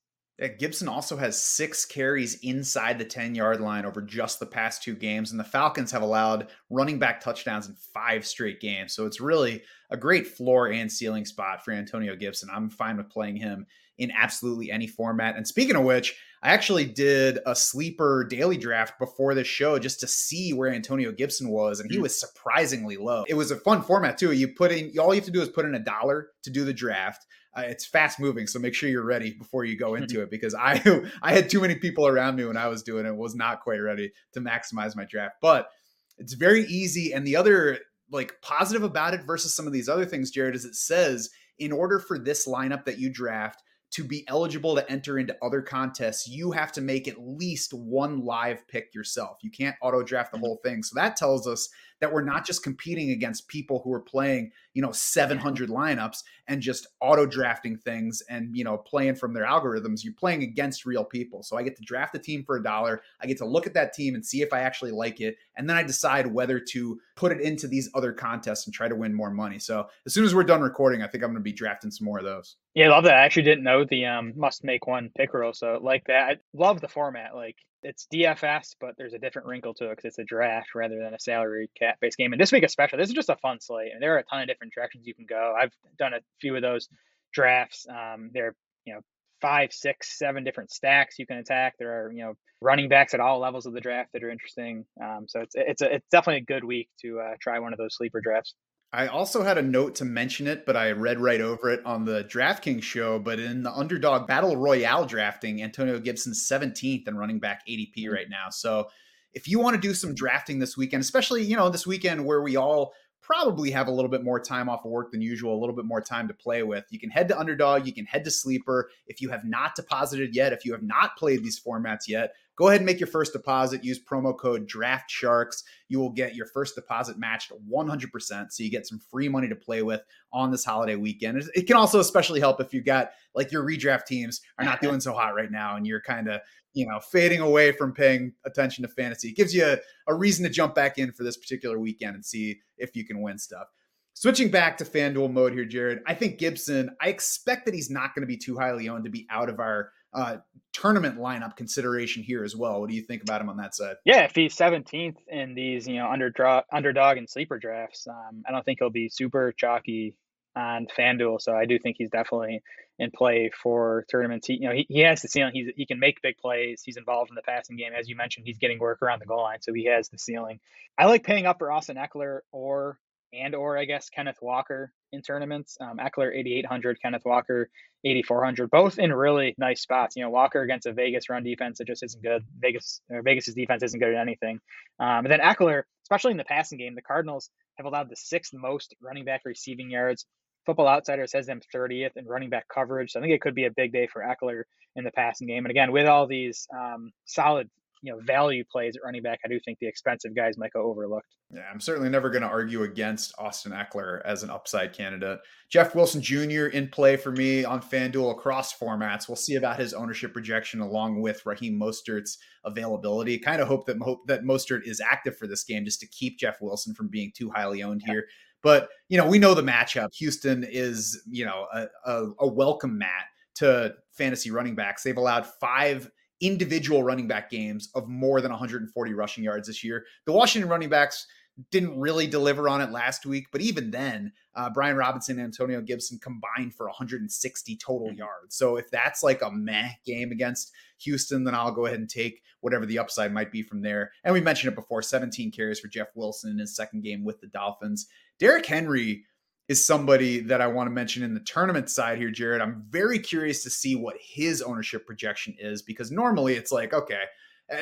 Gibson 0.58 0.88
also 0.88 1.18
has 1.18 1.40
six 1.40 1.84
carries 1.84 2.36
inside 2.36 2.98
the 2.98 3.04
10 3.04 3.34
yard 3.34 3.60
line 3.60 3.84
over 3.84 4.00
just 4.00 4.40
the 4.40 4.46
past 4.46 4.82
two 4.82 4.94
games. 4.94 5.30
And 5.30 5.40
the 5.40 5.44
Falcons 5.44 5.92
have 5.92 6.00
allowed 6.00 6.48
running 6.70 6.98
back 6.98 7.20
touchdowns 7.20 7.68
in 7.68 7.74
five 7.92 8.26
straight 8.26 8.58
games. 8.58 8.94
So 8.94 9.04
it's 9.04 9.20
really 9.20 9.62
a 9.90 9.98
great 9.98 10.26
floor 10.26 10.68
and 10.68 10.90
ceiling 10.90 11.26
spot 11.26 11.62
for 11.62 11.72
Antonio 11.72 12.16
Gibson. 12.16 12.48
I'm 12.50 12.70
fine 12.70 12.96
with 12.96 13.10
playing 13.10 13.36
him 13.36 13.66
in 14.00 14.10
absolutely 14.10 14.70
any 14.70 14.86
format. 14.86 15.36
And 15.36 15.46
speaking 15.46 15.76
of 15.76 15.84
which, 15.84 16.16
I 16.42 16.54
actually 16.54 16.86
did 16.86 17.38
a 17.44 17.54
sleeper 17.54 18.24
daily 18.24 18.56
draft 18.56 18.98
before 18.98 19.34
this 19.34 19.46
show 19.46 19.78
just 19.78 20.00
to 20.00 20.06
see 20.06 20.54
where 20.54 20.72
Antonio 20.72 21.12
Gibson 21.12 21.50
was, 21.50 21.80
and 21.80 21.90
he 21.90 21.98
hmm. 21.98 22.02
was 22.02 22.18
surprisingly 22.18 22.96
low. 22.96 23.24
It 23.28 23.34
was 23.34 23.50
a 23.50 23.56
fun 23.56 23.82
format 23.82 24.16
too. 24.16 24.32
You 24.32 24.48
put 24.48 24.72
in 24.72 24.98
all 24.98 25.14
you 25.14 25.20
have 25.20 25.26
to 25.26 25.30
do 25.30 25.42
is 25.42 25.50
put 25.50 25.66
in 25.66 25.74
a 25.74 25.84
dollar 25.84 26.28
to 26.44 26.50
do 26.50 26.64
the 26.64 26.72
draft. 26.72 27.26
Uh, 27.54 27.62
it's 27.62 27.84
fast 27.84 28.18
moving, 28.18 28.46
so 28.46 28.58
make 28.58 28.74
sure 28.74 28.88
you're 28.88 29.04
ready 29.04 29.32
before 29.32 29.66
you 29.66 29.76
go 29.76 29.94
into 29.96 30.22
it 30.22 30.30
because 30.30 30.54
I 30.54 30.80
I 31.22 31.34
had 31.34 31.50
too 31.50 31.60
many 31.60 31.74
people 31.74 32.06
around 32.06 32.36
me 32.36 32.46
when 32.46 32.56
I 32.56 32.68
was 32.68 32.82
doing 32.82 33.04
it, 33.04 33.14
was 33.14 33.34
not 33.34 33.60
quite 33.60 33.80
ready 33.80 34.10
to 34.32 34.40
maximize 34.40 34.96
my 34.96 35.04
draft. 35.04 35.36
But 35.42 35.68
it's 36.16 36.32
very 36.32 36.64
easy, 36.64 37.12
and 37.12 37.26
the 37.26 37.36
other 37.36 37.78
like 38.10 38.40
positive 38.40 38.82
about 38.82 39.12
it 39.12 39.24
versus 39.24 39.54
some 39.54 39.66
of 39.66 39.74
these 39.74 39.90
other 39.90 40.06
things, 40.06 40.30
Jared, 40.30 40.54
is 40.54 40.64
it 40.64 40.74
says 40.74 41.28
in 41.58 41.70
order 41.70 42.00
for 42.00 42.18
this 42.18 42.48
lineup 42.48 42.86
that 42.86 42.98
you 42.98 43.12
draft 43.12 43.62
to 43.92 44.04
be 44.04 44.24
eligible 44.28 44.74
to 44.76 44.90
enter 44.90 45.18
into 45.18 45.36
other 45.42 45.62
contests, 45.62 46.28
you 46.28 46.52
have 46.52 46.72
to 46.72 46.80
make 46.80 47.08
at 47.08 47.20
least 47.20 47.74
one 47.74 48.24
live 48.24 48.66
pick 48.68 48.94
yourself. 48.94 49.38
You 49.42 49.50
can't 49.50 49.76
auto 49.82 50.02
draft 50.02 50.30
the 50.30 50.38
mm-hmm. 50.38 50.46
whole 50.46 50.60
thing. 50.64 50.82
So 50.82 50.94
that 50.94 51.16
tells 51.16 51.46
us 51.46 51.68
that 52.00 52.12
we're 52.12 52.22
not 52.22 52.46
just 52.46 52.62
competing 52.62 53.10
against 53.10 53.48
people 53.48 53.80
who 53.84 53.92
are 53.92 54.00
playing, 54.00 54.50
you 54.74 54.82
know, 54.82 54.92
700 54.92 55.68
lineups 55.68 56.22
and 56.48 56.60
just 56.60 56.86
auto 57.00 57.26
drafting 57.26 57.76
things 57.76 58.22
and, 58.28 58.56
you 58.56 58.64
know, 58.64 58.76
playing 58.76 59.14
from 59.14 59.32
their 59.32 59.44
algorithms. 59.44 60.02
You're 60.02 60.14
playing 60.14 60.42
against 60.42 60.86
real 60.86 61.04
people. 61.04 61.42
So 61.42 61.56
I 61.56 61.62
get 61.62 61.76
to 61.76 61.82
draft 61.82 62.14
a 62.14 62.18
team 62.18 62.42
for 62.44 62.56
a 62.56 62.62
dollar. 62.62 63.02
I 63.20 63.26
get 63.26 63.38
to 63.38 63.44
look 63.44 63.66
at 63.66 63.74
that 63.74 63.92
team 63.92 64.14
and 64.14 64.24
see 64.24 64.42
if 64.42 64.52
I 64.52 64.60
actually 64.60 64.92
like 64.92 65.20
it. 65.20 65.36
And 65.56 65.68
then 65.68 65.76
I 65.76 65.82
decide 65.82 66.26
whether 66.26 66.58
to 66.58 67.00
put 67.16 67.32
it 67.32 67.40
into 67.40 67.68
these 67.68 67.90
other 67.94 68.12
contests 68.12 68.66
and 68.66 68.74
try 68.74 68.88
to 68.88 68.96
win 68.96 69.14
more 69.14 69.30
money. 69.30 69.58
So 69.58 69.88
as 70.06 70.14
soon 70.14 70.24
as 70.24 70.34
we're 70.34 70.44
done 70.44 70.62
recording, 70.62 71.02
I 71.02 71.06
think 71.06 71.22
I'm 71.22 71.30
going 71.30 71.36
to 71.36 71.40
be 71.40 71.52
drafting 71.52 71.90
some 71.90 72.06
more 72.06 72.18
of 72.18 72.24
those. 72.24 72.56
Yeah, 72.74 72.86
I 72.86 72.90
love 72.90 73.04
that. 73.04 73.14
I 73.14 73.24
actually 73.24 73.42
didn't 73.42 73.64
know 73.64 73.84
the 73.84 74.06
um, 74.06 74.32
must 74.36 74.64
make 74.64 74.86
one 74.86 75.10
pick 75.16 75.34
rule. 75.34 75.52
So 75.52 75.78
like 75.82 76.04
that. 76.06 76.28
I 76.30 76.36
love 76.54 76.80
the 76.80 76.88
format. 76.88 77.34
Like 77.34 77.56
it's 77.82 78.06
DFS, 78.12 78.76
but 78.80 78.94
there's 78.96 79.14
a 79.14 79.18
different 79.18 79.48
wrinkle 79.48 79.74
to 79.74 79.86
it 79.86 79.96
because 79.96 80.04
it's 80.04 80.18
a 80.18 80.24
draft 80.24 80.74
rather 80.74 80.98
than 80.98 81.14
a 81.14 81.18
salary 81.18 81.70
cap 81.78 81.98
based 82.00 82.18
game. 82.18 82.32
And 82.32 82.40
this 82.40 82.52
week 82.52 82.64
especially, 82.64 82.98
this 82.98 83.08
is 83.08 83.14
just 83.14 83.28
a 83.28 83.36
fun 83.36 83.60
slate, 83.60 83.92
and 83.92 84.02
there 84.02 84.14
are 84.14 84.18
a 84.18 84.24
ton 84.24 84.42
of 84.42 84.48
different 84.48 84.72
directions 84.74 85.06
you 85.06 85.14
can 85.14 85.26
go. 85.26 85.54
I've 85.58 85.72
done 85.98 86.14
a 86.14 86.20
few 86.40 86.56
of 86.56 86.62
those 86.62 86.88
drafts. 87.32 87.86
Um, 87.88 88.30
there 88.32 88.48
are 88.48 88.56
you 88.84 88.94
know 88.94 89.00
five, 89.40 89.72
six, 89.72 90.18
seven 90.18 90.44
different 90.44 90.70
stacks 90.70 91.18
you 91.18 91.26
can 91.26 91.38
attack. 91.38 91.74
There 91.78 92.04
are 92.04 92.12
you 92.12 92.24
know 92.24 92.34
running 92.60 92.88
backs 92.88 93.14
at 93.14 93.20
all 93.20 93.38
levels 93.40 93.66
of 93.66 93.72
the 93.72 93.80
draft 93.80 94.10
that 94.12 94.22
are 94.22 94.30
interesting. 94.30 94.84
Um, 95.02 95.26
so 95.28 95.40
it's 95.40 95.54
it's 95.56 95.82
a, 95.82 95.94
it's 95.94 96.08
definitely 96.10 96.42
a 96.42 96.44
good 96.44 96.64
week 96.64 96.88
to 97.02 97.20
uh, 97.20 97.34
try 97.40 97.58
one 97.58 97.72
of 97.72 97.78
those 97.78 97.96
sleeper 97.96 98.20
drafts. 98.20 98.54
I 98.92 99.06
also 99.06 99.42
had 99.42 99.56
a 99.56 99.62
note 99.62 99.94
to 99.96 100.04
mention 100.04 100.48
it, 100.48 100.66
but 100.66 100.76
I 100.76 100.90
read 100.90 101.20
right 101.20 101.40
over 101.40 101.70
it 101.70 101.84
on 101.86 102.04
the 102.04 102.24
DraftKings 102.24 102.82
show. 102.82 103.20
But 103.20 103.38
in 103.38 103.62
the 103.62 103.72
underdog 103.72 104.26
battle 104.26 104.56
royale 104.56 105.06
drafting, 105.06 105.62
Antonio 105.62 106.00
Gibson's 106.00 106.48
17th 106.50 107.06
and 107.06 107.18
running 107.18 107.38
back 107.38 107.62
ADP 107.68 107.94
mm-hmm. 107.96 108.12
right 108.12 108.28
now. 108.28 108.50
So 108.50 108.88
if 109.32 109.46
you 109.46 109.60
want 109.60 109.76
to 109.76 109.80
do 109.80 109.94
some 109.94 110.14
drafting 110.14 110.58
this 110.58 110.76
weekend, 110.76 111.02
especially, 111.02 111.44
you 111.44 111.56
know, 111.56 111.68
this 111.68 111.86
weekend 111.86 112.24
where 112.24 112.42
we 112.42 112.56
all 112.56 112.92
probably 113.22 113.70
have 113.70 113.86
a 113.86 113.92
little 113.92 114.10
bit 114.10 114.24
more 114.24 114.40
time 114.40 114.68
off 114.68 114.84
of 114.84 114.90
work 114.90 115.12
than 115.12 115.20
usual, 115.20 115.54
a 115.54 115.60
little 115.60 115.76
bit 115.76 115.84
more 115.84 116.00
time 116.00 116.26
to 116.26 116.34
play 116.34 116.64
with. 116.64 116.84
You 116.90 116.98
can 116.98 117.10
head 117.10 117.28
to 117.28 117.38
Underdog, 117.38 117.86
you 117.86 117.92
can 117.92 118.06
head 118.06 118.24
to 118.24 118.30
Sleeper. 118.30 118.90
If 119.06 119.20
you 119.20 119.28
have 119.28 119.44
not 119.44 119.76
deposited 119.76 120.34
yet, 120.34 120.52
if 120.52 120.64
you 120.64 120.72
have 120.72 120.82
not 120.82 121.16
played 121.16 121.44
these 121.44 121.60
formats 121.60 122.08
yet, 122.08 122.32
go 122.60 122.68
ahead 122.68 122.80
and 122.80 122.86
make 122.86 123.00
your 123.00 123.06
first 123.06 123.32
deposit. 123.32 123.82
Use 123.82 123.98
promo 123.98 124.36
code 124.36 124.66
Draft 124.66 125.10
Sharks. 125.10 125.64
You 125.88 125.98
will 125.98 126.10
get 126.10 126.34
your 126.34 126.44
first 126.44 126.74
deposit 126.74 127.18
matched 127.18 127.52
100%. 127.70 128.52
So 128.52 128.62
you 128.62 128.70
get 128.70 128.86
some 128.86 129.00
free 129.10 129.30
money 129.30 129.48
to 129.48 129.56
play 129.56 129.82
with 129.82 130.02
on 130.30 130.50
this 130.50 130.62
holiday 130.62 130.94
weekend. 130.94 131.42
It 131.54 131.66
can 131.66 131.76
also 131.76 132.00
especially 132.00 132.38
help 132.38 132.60
if 132.60 132.74
you 132.74 132.82
got 132.82 133.12
like 133.34 133.50
your 133.50 133.64
redraft 133.64 134.04
teams 134.04 134.42
are 134.58 134.64
not 134.66 134.82
doing 134.82 135.00
so 135.00 135.14
hot 135.14 135.34
right 135.34 135.50
now 135.50 135.76
and 135.76 135.86
you're 135.86 136.02
kind 136.02 136.28
of 136.28 136.42
you 136.74 136.86
know, 136.86 137.00
fading 137.00 137.40
away 137.40 137.72
from 137.72 137.92
paying 137.92 138.32
attention 138.44 138.82
to 138.82 138.88
fantasy. 138.88 139.30
It 139.30 139.36
gives 139.36 139.54
you 139.54 139.64
a, 139.64 139.78
a 140.06 140.14
reason 140.14 140.44
to 140.44 140.50
jump 140.50 140.74
back 140.74 140.98
in 140.98 141.12
for 141.12 141.24
this 141.24 141.36
particular 141.36 141.78
weekend 141.78 142.14
and 142.14 142.24
see 142.24 142.60
if 142.76 142.94
you 142.94 143.04
can 143.04 143.22
win 143.22 143.38
stuff. 143.38 143.68
Switching 144.14 144.50
back 144.50 144.76
to 144.76 144.84
FanDuel 144.84 145.32
mode 145.32 145.52
here, 145.52 145.64
Jared, 145.64 146.00
I 146.06 146.14
think 146.14 146.38
Gibson, 146.38 146.90
I 147.00 147.08
expect 147.08 147.64
that 147.64 147.74
he's 147.74 147.90
not 147.90 148.14
going 148.14 148.22
to 148.22 148.26
be 148.26 148.36
too 148.36 148.56
highly 148.56 148.88
owned 148.88 149.04
to 149.04 149.10
be 149.10 149.26
out 149.30 149.48
of 149.48 149.58
our 149.60 149.90
uh, 150.12 150.38
tournament 150.72 151.18
lineup 151.18 151.56
consideration 151.56 152.22
here 152.22 152.44
as 152.44 152.56
well. 152.56 152.80
What 152.80 152.90
do 152.90 152.96
you 152.96 153.02
think 153.02 153.22
about 153.22 153.40
him 153.40 153.48
on 153.48 153.56
that 153.58 153.74
side? 153.74 153.96
Yeah, 154.04 154.24
if 154.24 154.34
he's 154.34 154.56
17th 154.56 155.16
in 155.28 155.54
these, 155.54 155.86
you 155.86 155.96
know, 155.96 156.08
under 156.08 156.26
underdog, 156.26 156.64
underdog 156.72 157.16
and 157.16 157.28
sleeper 157.28 157.58
drafts, 157.58 158.06
um, 158.06 158.42
I 158.46 158.52
don't 158.52 158.64
think 158.64 158.78
he'll 158.80 158.90
be 158.90 159.08
super 159.08 159.52
chalky 159.52 160.16
on 160.56 160.86
FanDuel. 160.86 161.40
So 161.40 161.52
I 161.52 161.64
do 161.64 161.78
think 161.78 161.96
he's 161.98 162.10
definitely 162.10 162.62
in 162.98 163.10
play 163.10 163.50
for 163.62 164.04
tournaments. 164.10 164.46
He, 164.46 164.54
you 164.54 164.68
know, 164.68 164.74
he, 164.74 164.86
he 164.88 165.00
has 165.00 165.22
the 165.22 165.28
ceiling. 165.28 165.52
He's, 165.54 165.70
he 165.76 165.86
can 165.86 166.00
make 166.00 166.20
big 166.22 166.36
plays. 166.38 166.82
He's 166.84 166.96
involved 166.96 167.30
in 167.30 167.34
the 167.34 167.42
passing 167.42 167.76
game. 167.76 167.92
As 167.98 168.08
you 168.08 168.16
mentioned, 168.16 168.46
he's 168.46 168.58
getting 168.58 168.78
work 168.78 169.02
around 169.02 169.20
the 169.20 169.26
goal 169.26 169.42
line. 169.42 169.62
So 169.62 169.72
he 169.72 169.86
has 169.86 170.08
the 170.08 170.18
ceiling. 170.18 170.60
I 170.98 171.06
like 171.06 171.22
paying 171.22 171.46
up 171.46 171.58
for 171.58 171.70
Austin 171.70 171.96
Ekeler 171.96 172.40
or 172.52 172.98
and 173.32 173.54
or 173.54 173.78
I 173.78 173.84
guess 173.84 174.10
Kenneth 174.10 174.38
Walker 174.40 174.92
in 175.12 175.22
tournaments. 175.22 175.76
Um, 175.80 175.98
Ekeler 175.98 176.34
8800, 176.34 177.00
Kenneth 177.00 177.24
Walker 177.24 177.68
8400, 178.04 178.70
both 178.70 178.98
in 178.98 179.12
really 179.12 179.54
nice 179.58 179.82
spots. 179.82 180.16
You 180.16 180.22
know, 180.22 180.30
Walker 180.30 180.62
against 180.62 180.86
a 180.86 180.92
Vegas 180.92 181.28
run 181.28 181.42
defense 181.44 181.78
that 181.78 181.86
just 181.86 182.02
isn't 182.02 182.22
good. 182.22 182.44
Vegas 182.58 183.00
or 183.10 183.22
Vegas's 183.22 183.54
defense 183.54 183.82
isn't 183.82 184.00
good 184.00 184.14
at 184.14 184.20
anything. 184.20 184.60
Um, 184.98 185.24
and 185.24 185.30
then 185.30 185.40
Ekeler, 185.40 185.82
especially 186.04 186.32
in 186.32 186.38
the 186.38 186.44
passing 186.44 186.78
game, 186.78 186.94
the 186.94 187.02
Cardinals 187.02 187.50
have 187.76 187.86
allowed 187.86 188.10
the 188.10 188.16
sixth 188.16 188.52
most 188.54 188.94
running 189.02 189.24
back 189.24 189.42
receiving 189.44 189.90
yards. 189.90 190.26
Football 190.66 190.88
Outsiders 190.88 191.32
has 191.32 191.46
them 191.46 191.60
30th 191.74 192.16
in 192.16 192.26
running 192.26 192.50
back 192.50 192.66
coverage. 192.72 193.12
So 193.12 193.18
I 193.18 193.22
think 193.22 193.32
it 193.32 193.40
could 193.40 193.54
be 193.54 193.64
a 193.64 193.70
big 193.70 193.92
day 193.92 194.06
for 194.06 194.22
Ekeler 194.22 194.64
in 194.94 195.04
the 195.04 195.10
passing 195.10 195.46
game. 195.46 195.64
And 195.64 195.70
again, 195.70 195.90
with 195.90 196.06
all 196.06 196.26
these 196.26 196.68
um, 196.76 197.12
solid 197.24 197.70
you 198.02 198.12
know 198.12 198.20
value 198.20 198.64
plays 198.70 198.96
at 198.96 199.02
running 199.04 199.22
back, 199.22 199.40
I 199.44 199.48
do 199.48 199.58
think 199.64 199.78
the 199.78 199.86
expensive 199.86 200.34
guys 200.34 200.56
might 200.56 200.72
go 200.72 200.82
overlooked. 200.82 201.34
Yeah, 201.52 201.62
I'm 201.72 201.80
certainly 201.80 202.08
never 202.08 202.30
going 202.30 202.42
to 202.42 202.48
argue 202.48 202.84
against 202.84 203.34
Austin 203.38 203.72
Ekeler 203.72 204.22
as 204.24 204.42
an 204.42 204.50
upside 204.50 204.92
candidate. 204.92 205.40
Jeff 205.68 205.94
Wilson 205.94 206.22
Jr. 206.22 206.66
in 206.66 206.88
play 206.88 207.16
for 207.16 207.32
me 207.32 207.64
on 207.64 207.82
FanDuel 207.82 208.30
across 208.30 208.76
formats. 208.76 209.28
We'll 209.28 209.36
see 209.36 209.56
about 209.56 209.78
his 209.78 209.92
ownership 209.92 210.32
projection 210.32 210.80
along 210.80 211.20
with 211.20 211.44
Raheem 211.44 211.78
Mostert's 211.78 212.38
availability. 212.64 213.38
Kind 213.38 213.60
of 213.60 213.68
hope 213.68 213.86
that 213.86 213.98
Mo- 213.98 214.22
that 214.26 214.44
Mostert 214.44 214.86
is 214.86 215.00
active 215.00 215.36
for 215.36 215.46
this 215.46 215.64
game 215.64 215.84
just 215.84 216.00
to 216.00 216.06
keep 216.06 216.38
Jeff 216.38 216.60
Wilson 216.60 216.94
from 216.94 217.08
being 217.08 217.32
too 217.34 217.50
highly 217.50 217.82
owned 217.82 218.02
yeah. 218.06 218.12
here. 218.12 218.26
But 218.62 218.88
you 219.08 219.18
know, 219.18 219.26
we 219.26 219.38
know 219.38 219.54
the 219.54 219.62
matchup. 219.62 220.14
Houston 220.14 220.64
is 220.64 221.20
you 221.28 221.44
know 221.44 221.66
a, 221.72 221.86
a, 222.06 222.26
a 222.40 222.46
welcome 222.46 222.96
mat 222.96 223.24
to 223.56 223.94
fantasy 224.12 224.50
running 224.50 224.74
backs. 224.74 225.02
They've 225.02 225.16
allowed 225.16 225.46
five 225.46 226.10
individual 226.40 227.02
running 227.02 227.28
back 227.28 227.50
games 227.50 227.90
of 227.94 228.08
more 228.08 228.40
than 228.40 228.50
140 228.50 229.14
rushing 229.14 229.44
yards 229.44 229.66
this 229.66 229.84
year. 229.84 230.04
The 230.26 230.32
Washington 230.32 230.70
running 230.70 230.88
backs 230.88 231.26
didn't 231.70 231.98
really 231.98 232.26
deliver 232.26 232.68
on 232.68 232.80
it 232.80 232.90
last 232.90 233.26
week, 233.26 233.46
but 233.52 233.60
even 233.60 233.90
then, 233.90 234.32
uh, 234.54 234.70
Brian 234.70 234.96
Robinson 234.96 235.38
and 235.38 235.46
Antonio 235.46 235.80
Gibson 235.80 236.18
combined 236.18 236.74
for 236.74 236.86
160 236.86 237.76
total 237.76 238.08
mm-hmm. 238.08 238.16
yards. 238.16 238.56
So 238.56 238.76
if 238.76 238.90
that's 238.90 239.22
like 239.22 239.42
a 239.42 239.50
meh 239.50 239.90
game 240.06 240.32
against 240.32 240.72
Houston, 240.98 241.44
then 241.44 241.54
I'll 241.54 241.72
go 241.72 241.86
ahead 241.86 241.98
and 241.98 242.08
take 242.08 242.42
whatever 242.60 242.86
the 242.86 242.98
upside 242.98 243.32
might 243.32 243.52
be 243.52 243.62
from 243.62 243.82
there. 243.82 244.12
And 244.24 244.32
we 244.32 244.40
mentioned 244.40 244.72
it 244.72 244.76
before 244.76 245.02
17 245.02 245.50
carries 245.50 245.80
for 245.80 245.88
Jeff 245.88 246.08
Wilson 246.14 246.50
in 246.50 246.58
his 246.58 246.76
second 246.76 247.02
game 247.02 247.24
with 247.24 247.40
the 247.40 247.46
Dolphins. 247.48 248.06
Derrick 248.38 248.66
Henry 248.66 249.24
is 249.70 249.86
somebody 249.86 250.40
that 250.40 250.60
I 250.60 250.66
want 250.66 250.88
to 250.88 250.90
mention 250.90 251.22
in 251.22 251.32
the 251.32 251.38
tournament 251.38 251.88
side 251.88 252.18
here, 252.18 252.32
Jared. 252.32 252.60
I'm 252.60 252.84
very 252.90 253.20
curious 253.20 253.62
to 253.62 253.70
see 253.70 253.94
what 253.94 254.16
his 254.20 254.60
ownership 254.60 255.06
projection 255.06 255.54
is 255.60 255.80
because 255.80 256.10
normally 256.10 256.54
it's 256.54 256.72
like, 256.72 256.92
okay, 256.92 257.20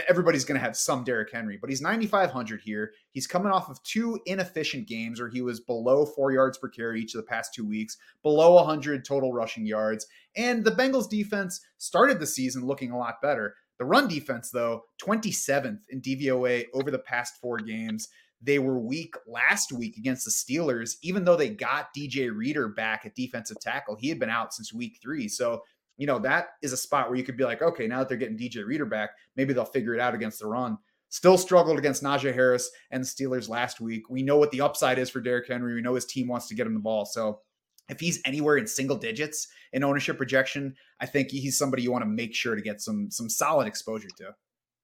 everybody's 0.07 0.45
going 0.45 0.61
to 0.61 0.63
have 0.63 0.77
some 0.77 1.03
Derrick 1.03 1.33
Henry, 1.33 1.57
but 1.59 1.71
he's 1.71 1.81
9,500 1.81 2.61
here. 2.61 2.93
He's 3.13 3.27
coming 3.27 3.51
off 3.51 3.71
of 3.71 3.83
two 3.85 4.21
inefficient 4.27 4.87
games 4.87 5.19
where 5.19 5.31
he 5.31 5.41
was 5.41 5.61
below 5.61 6.05
four 6.05 6.31
yards 6.31 6.59
per 6.59 6.69
carry 6.69 7.01
each 7.01 7.15
of 7.15 7.23
the 7.23 7.27
past 7.27 7.55
two 7.55 7.67
weeks, 7.67 7.97
below 8.23 8.57
100 8.57 9.03
total 9.03 9.33
rushing 9.33 9.65
yards. 9.65 10.07
And 10.37 10.67
the 10.67 10.73
Bengals 10.73 11.09
defense 11.09 11.63
started 11.79 12.21
the 12.21 12.27
season 12.27 12.67
looking 12.67 12.91
a 12.91 12.99
lot 12.99 13.23
better. 13.23 13.55
The 13.79 13.87
run 13.87 14.09
defense, 14.09 14.51
though, 14.51 14.83
27th 15.03 15.79
in 15.89 16.03
DVOA 16.03 16.67
over 16.75 16.91
the 16.91 16.99
past 16.99 17.41
four 17.41 17.57
games. 17.57 18.09
They 18.41 18.59
were 18.59 18.79
weak 18.79 19.15
last 19.27 19.73
week 19.73 19.97
against 19.97 20.25
the 20.25 20.31
Steelers, 20.31 20.97
even 21.03 21.25
though 21.25 21.37
they 21.37 21.49
got 21.49 21.95
DJ 21.95 22.35
Reader 22.35 22.69
back 22.69 23.05
at 23.05 23.15
defensive 23.15 23.59
tackle. 23.61 23.97
He 23.97 24.09
had 24.09 24.19
been 24.19 24.31
out 24.31 24.55
since 24.55 24.73
week 24.73 24.99
three. 25.03 25.29
So, 25.29 25.63
you 25.97 26.07
know, 26.07 26.19
that 26.21 26.51
is 26.63 26.73
a 26.73 26.77
spot 26.77 27.09
where 27.09 27.19
you 27.19 27.25
could 27.25 27.37
be 27.37 27.45
like, 27.45 27.63
okay, 27.63 27.89
now 27.89 27.99
that 27.99 28.09
they're 28.09 28.17
getting 28.17 28.39
DJ 28.39 28.65
Reader 28.65 28.87
back, 28.87 29.11
maybe 29.37 29.53
they'll 29.53 29.65
figure 29.65 29.95
it 29.95 30.01
out 30.01 30.15
against 30.15 30.39
the 30.39 30.47
run. 30.47 30.79
Still 31.09 31.39
struggled 31.39 31.79
against 31.79 32.03
Najee 32.03 32.35
Harris 32.35 32.71
and 32.91 33.03
the 33.03 33.07
Steelers 33.07 33.49
last 33.49 33.81
week. 33.81 34.09
We 34.11 34.23
know 34.23 34.37
what 34.37 34.51
the 34.51 34.61
upside 34.61 34.99
is 34.99 35.11
for 35.11 35.21
Derrick 35.21 35.49
Henry. 35.49 35.75
We 35.75 35.81
know 35.81 35.95
his 35.95 36.05
team 36.05 36.29
wants 36.29 36.49
to 36.49 36.55
get 36.55 36.67
him 36.67 36.75
the 36.75 36.81
ball. 36.81 37.07
So 37.07 37.41
if 37.89 37.99
he's 37.99 38.21
anywhere 38.25 38.59
in 38.59 38.67
single 38.67 38.97
digits 38.97 39.49
in 39.73 39.83
ownership 39.83 40.17
projection, 40.17 40.77
I 41.01 41.07
think 41.07 41.31
he's 41.31 41.59
somebody 41.59 41.83
you 41.83 41.91
want 41.91 42.03
to 42.03 42.09
make 42.09 42.35
sure 42.35 42.55
to 42.55 42.63
get 42.63 42.81
some 42.81 43.11
some 43.11 43.29
solid 43.29 43.67
exposure 43.67 44.09
to. 44.19 44.35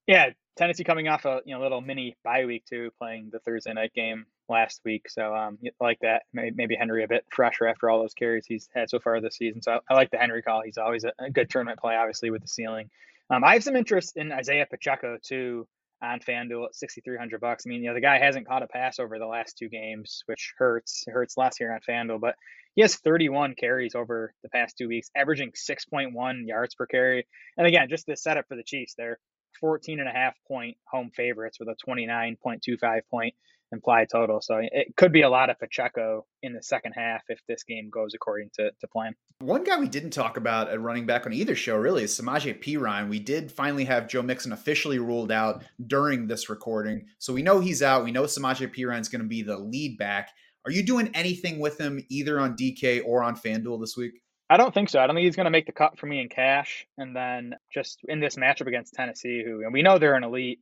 Yeah, 0.06 0.30
Tennessee 0.56 0.84
coming 0.84 1.08
off 1.08 1.24
a 1.24 1.40
you 1.44 1.54
know 1.54 1.60
little 1.60 1.80
mini 1.80 2.16
bye 2.24 2.44
week 2.44 2.64
too, 2.66 2.90
playing 2.98 3.30
the 3.32 3.38
Thursday 3.40 3.72
night 3.72 3.92
game 3.94 4.26
last 4.48 4.80
week. 4.84 5.08
So 5.08 5.34
um, 5.34 5.58
like 5.80 5.98
that. 6.00 6.22
Maybe 6.32 6.76
Henry 6.76 7.04
a 7.04 7.08
bit 7.08 7.24
fresher 7.30 7.66
after 7.66 7.90
all 7.90 8.00
those 8.00 8.14
carries 8.14 8.46
he's 8.46 8.68
had 8.74 8.90
so 8.90 8.98
far 8.98 9.20
this 9.20 9.36
season. 9.36 9.62
So 9.62 9.72
I, 9.72 9.78
I 9.88 9.94
like 9.94 10.10
the 10.10 10.18
Henry 10.18 10.42
call. 10.42 10.62
He's 10.62 10.78
always 10.78 11.04
a, 11.04 11.12
a, 11.18 11.30
good 11.30 11.50
tournament 11.50 11.80
play, 11.80 11.96
obviously 11.96 12.30
with 12.30 12.42
the 12.42 12.48
ceiling. 12.48 12.90
Um, 13.30 13.42
I 13.42 13.54
have 13.54 13.64
some 13.64 13.76
interest 13.76 14.16
in 14.16 14.32
Isaiah 14.32 14.66
Pacheco 14.68 15.18
too 15.22 15.66
on 16.02 16.20
FanDuel 16.20 16.66
at 16.66 16.74
6,300 16.74 17.40
bucks. 17.40 17.64
I 17.66 17.70
mean, 17.70 17.82
you 17.82 17.88
know, 17.88 17.94
the 17.94 18.00
guy 18.00 18.18
hasn't 18.18 18.46
caught 18.46 18.62
a 18.62 18.66
pass 18.66 18.98
over 18.98 19.18
the 19.18 19.26
last 19.26 19.56
two 19.56 19.68
games, 19.68 20.22
which 20.26 20.52
hurts. 20.58 21.04
It 21.06 21.12
hurts 21.12 21.36
less 21.36 21.56
here 21.56 21.72
on 21.72 21.80
FanDuel, 21.80 22.20
but 22.20 22.34
he 22.74 22.82
has 22.82 22.96
31 22.96 23.54
carries 23.54 23.94
over 23.94 24.34
the 24.42 24.50
past 24.50 24.76
two 24.76 24.88
weeks, 24.88 25.10
averaging 25.16 25.52
6.1 25.52 26.46
yards 26.46 26.74
per 26.74 26.86
carry. 26.86 27.26
And 27.56 27.66
again, 27.66 27.88
just 27.88 28.06
the 28.06 28.16
setup 28.16 28.46
for 28.48 28.56
the 28.56 28.62
Chiefs, 28.62 28.94
they're 28.98 29.18
14 29.60 30.00
and 30.00 30.08
a 30.08 30.12
half 30.12 30.34
point 30.46 30.76
home 30.84 31.10
favorites 31.14 31.58
with 31.58 31.68
a 31.68 31.76
29.25 31.88 33.00
point 33.10 33.34
implied 33.74 34.08
total. 34.10 34.40
So 34.40 34.60
it 34.60 34.96
could 34.96 35.12
be 35.12 35.22
a 35.22 35.28
lot 35.28 35.50
of 35.50 35.58
Pacheco 35.58 36.24
in 36.42 36.54
the 36.54 36.62
second 36.62 36.92
half 36.92 37.22
if 37.28 37.40
this 37.46 37.64
game 37.64 37.90
goes 37.90 38.14
according 38.14 38.50
to, 38.54 38.70
to 38.80 38.88
plan. 38.88 39.14
One 39.40 39.64
guy 39.64 39.78
we 39.78 39.88
didn't 39.88 40.10
talk 40.10 40.36
about 40.36 40.68
at 40.68 40.80
running 40.80 41.06
back 41.06 41.26
on 41.26 41.32
either 41.32 41.54
show 41.54 41.76
really 41.76 42.04
is 42.04 42.18
Samaje 42.18 42.62
Perine. 42.62 43.08
We 43.08 43.18
did 43.18 43.52
finally 43.52 43.84
have 43.84 44.08
Joe 44.08 44.22
Mixon 44.22 44.52
officially 44.52 44.98
ruled 44.98 45.32
out 45.32 45.64
during 45.86 46.26
this 46.26 46.48
recording. 46.48 47.06
So 47.18 47.32
we 47.32 47.42
know 47.42 47.60
he's 47.60 47.82
out. 47.82 48.04
We 48.04 48.12
know 48.12 48.24
Samaje 48.24 48.74
Perine 48.74 49.00
is 49.00 49.08
going 49.08 49.22
to 49.22 49.28
be 49.28 49.42
the 49.42 49.58
lead 49.58 49.98
back. 49.98 50.30
Are 50.64 50.70
you 50.70 50.82
doing 50.82 51.10
anything 51.12 51.58
with 51.58 51.78
him 51.78 52.02
either 52.08 52.40
on 52.40 52.56
DK 52.56 53.02
or 53.04 53.22
on 53.22 53.36
FanDuel 53.36 53.80
this 53.80 53.96
week? 53.98 54.22
I 54.50 54.56
don't 54.56 54.74
think 54.74 54.90
so. 54.90 55.00
I 55.00 55.06
don't 55.06 55.16
think 55.16 55.24
he's 55.24 55.36
going 55.36 55.46
to 55.46 55.50
make 55.50 55.66
the 55.66 55.72
cut 55.72 55.98
for 55.98 56.06
me 56.06 56.20
in 56.20 56.28
cash. 56.28 56.86
And 56.98 57.16
then 57.16 57.54
just 57.72 58.00
in 58.06 58.20
this 58.20 58.36
matchup 58.36 58.66
against 58.66 58.94
Tennessee, 58.94 59.42
who 59.44 59.62
and 59.62 59.72
we 59.72 59.82
know 59.82 59.98
they're 59.98 60.14
an 60.14 60.24
elite 60.24 60.60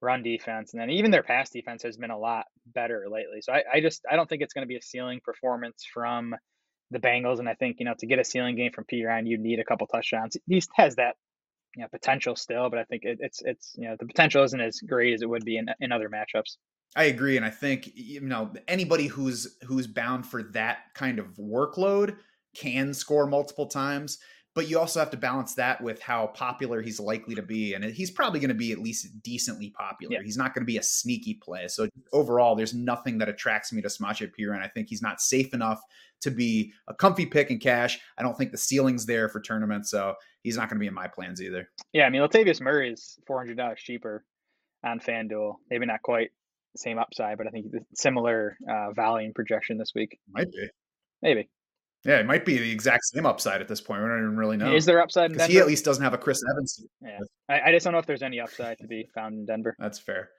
run 0.00 0.22
defense, 0.22 0.72
and 0.72 0.80
then 0.80 0.90
even 0.90 1.10
their 1.10 1.22
pass 1.22 1.50
defense 1.50 1.82
has 1.82 1.96
been 1.96 2.10
a 2.10 2.18
lot 2.18 2.46
better 2.66 3.06
lately. 3.10 3.40
So 3.40 3.52
I, 3.52 3.62
I 3.74 3.80
just 3.80 4.02
I 4.10 4.16
don't 4.16 4.28
think 4.28 4.42
it's 4.42 4.54
going 4.54 4.66
to 4.66 4.68
be 4.68 4.76
a 4.76 4.82
ceiling 4.82 5.20
performance 5.24 5.84
from 5.92 6.34
the 6.90 7.00
Bengals. 7.00 7.40
And 7.40 7.48
I 7.48 7.54
think 7.54 7.76
you 7.80 7.84
know 7.86 7.94
to 7.98 8.06
get 8.06 8.18
a 8.18 8.24
ceiling 8.24 8.56
game 8.56 8.72
from 8.72 8.84
Perine, 8.84 9.26
you 9.26 9.38
need 9.38 9.58
a 9.58 9.64
couple 9.64 9.86
touchdowns. 9.86 10.36
He 10.46 10.62
has 10.76 10.96
that 10.96 11.16
you 11.76 11.82
know, 11.82 11.88
potential 11.88 12.34
still, 12.34 12.70
but 12.70 12.78
I 12.78 12.84
think 12.84 13.04
it, 13.04 13.18
it's 13.20 13.42
it's 13.44 13.74
you 13.76 13.88
know 13.88 13.96
the 13.98 14.06
potential 14.06 14.42
isn't 14.44 14.60
as 14.60 14.80
great 14.80 15.14
as 15.14 15.22
it 15.22 15.28
would 15.28 15.44
be 15.44 15.58
in 15.58 15.66
in 15.80 15.92
other 15.92 16.08
matchups. 16.08 16.56
I 16.96 17.04
agree, 17.04 17.36
and 17.36 17.44
I 17.44 17.50
think 17.50 17.90
you 17.94 18.20
know 18.20 18.50
anybody 18.66 19.08
who's 19.08 19.56
who's 19.64 19.86
bound 19.86 20.26
for 20.26 20.42
that 20.54 20.78
kind 20.94 21.18
of 21.18 21.26
workload 21.36 22.16
can 22.56 22.94
score 22.94 23.26
multiple 23.26 23.66
times 23.66 24.18
but 24.56 24.70
you 24.70 24.78
also 24.78 24.98
have 24.98 25.10
to 25.10 25.18
balance 25.18 25.54
that 25.54 25.82
with 25.82 26.00
how 26.00 26.28
popular 26.28 26.80
he's 26.80 26.98
likely 26.98 27.34
to 27.34 27.42
be 27.42 27.74
and 27.74 27.84
he's 27.84 28.10
probably 28.10 28.40
going 28.40 28.48
to 28.48 28.54
be 28.54 28.72
at 28.72 28.78
least 28.78 29.22
decently 29.22 29.68
popular. 29.78 30.14
Yeah. 30.14 30.22
he's 30.24 30.38
not 30.38 30.54
going 30.54 30.62
to 30.62 30.66
be 30.66 30.78
a 30.78 30.82
sneaky 30.82 31.34
play 31.34 31.68
so 31.68 31.86
overall 32.12 32.56
there's 32.56 32.74
nothing 32.74 33.18
that 33.18 33.28
attracts 33.28 33.72
me 33.72 33.82
to 33.82 33.88
Samaje 33.88 34.32
Perine 34.36 34.62
I 34.62 34.68
think 34.68 34.88
he's 34.88 35.02
not 35.02 35.20
safe 35.20 35.52
enough 35.54 35.80
to 36.22 36.30
be 36.30 36.72
a 36.88 36.94
comfy 36.94 37.26
pick 37.26 37.50
in 37.50 37.58
cash. 37.58 38.00
I 38.16 38.22
don't 38.22 38.36
think 38.36 38.50
the 38.50 38.58
ceiling's 38.58 39.04
there 39.04 39.28
for 39.28 39.40
tournaments 39.40 39.90
so 39.90 40.14
he's 40.42 40.56
not 40.56 40.70
going 40.70 40.78
to 40.78 40.80
be 40.80 40.88
in 40.88 40.94
my 40.94 41.06
plans 41.06 41.42
either. 41.42 41.68
Yeah 41.92 42.06
I 42.06 42.10
mean 42.10 42.22
Latavius 42.22 42.60
Murray 42.60 42.90
is 42.90 43.18
$400 43.28 43.76
cheaper 43.76 44.24
on 44.82 44.98
FanDuel. 45.00 45.56
Maybe 45.70 45.84
not 45.84 46.00
quite 46.02 46.30
the 46.72 46.78
same 46.78 46.98
upside 46.98 47.36
but 47.36 47.46
I 47.46 47.50
think 47.50 47.66
similar 47.94 48.56
uh, 48.68 48.88
and 48.96 49.34
projection 49.34 49.76
this 49.76 49.92
week. 49.94 50.18
Might 50.32 50.50
be. 50.50 50.68
Maybe 51.20 51.50
yeah, 52.04 52.18
it 52.18 52.26
might 52.26 52.44
be 52.44 52.58
the 52.58 52.70
exact 52.70 53.04
same 53.06 53.26
upside 53.26 53.60
at 53.60 53.68
this 53.68 53.80
point. 53.80 54.02
We 54.02 54.08
don't 54.08 54.18
even 54.18 54.36
really 54.36 54.56
know. 54.56 54.74
Is 54.74 54.84
there 54.84 55.00
upside? 55.00 55.32
Because 55.32 55.48
he 55.48 55.58
at 55.58 55.66
least 55.66 55.84
doesn't 55.84 56.02
have 56.02 56.14
a 56.14 56.18
Chris 56.18 56.42
Evans. 56.50 56.84
Yeah, 57.02 57.18
I, 57.48 57.60
I, 57.62 57.72
just 57.72 57.84
don't 57.84 57.92
know 57.92 57.98
if 57.98 58.06
there's 58.06 58.22
any 58.22 58.40
upside 58.40 58.78
to 58.78 58.86
be 58.86 59.08
found 59.14 59.34
in 59.34 59.44
Denver. 59.44 59.74
That's 59.78 59.98
fair. 59.98 60.30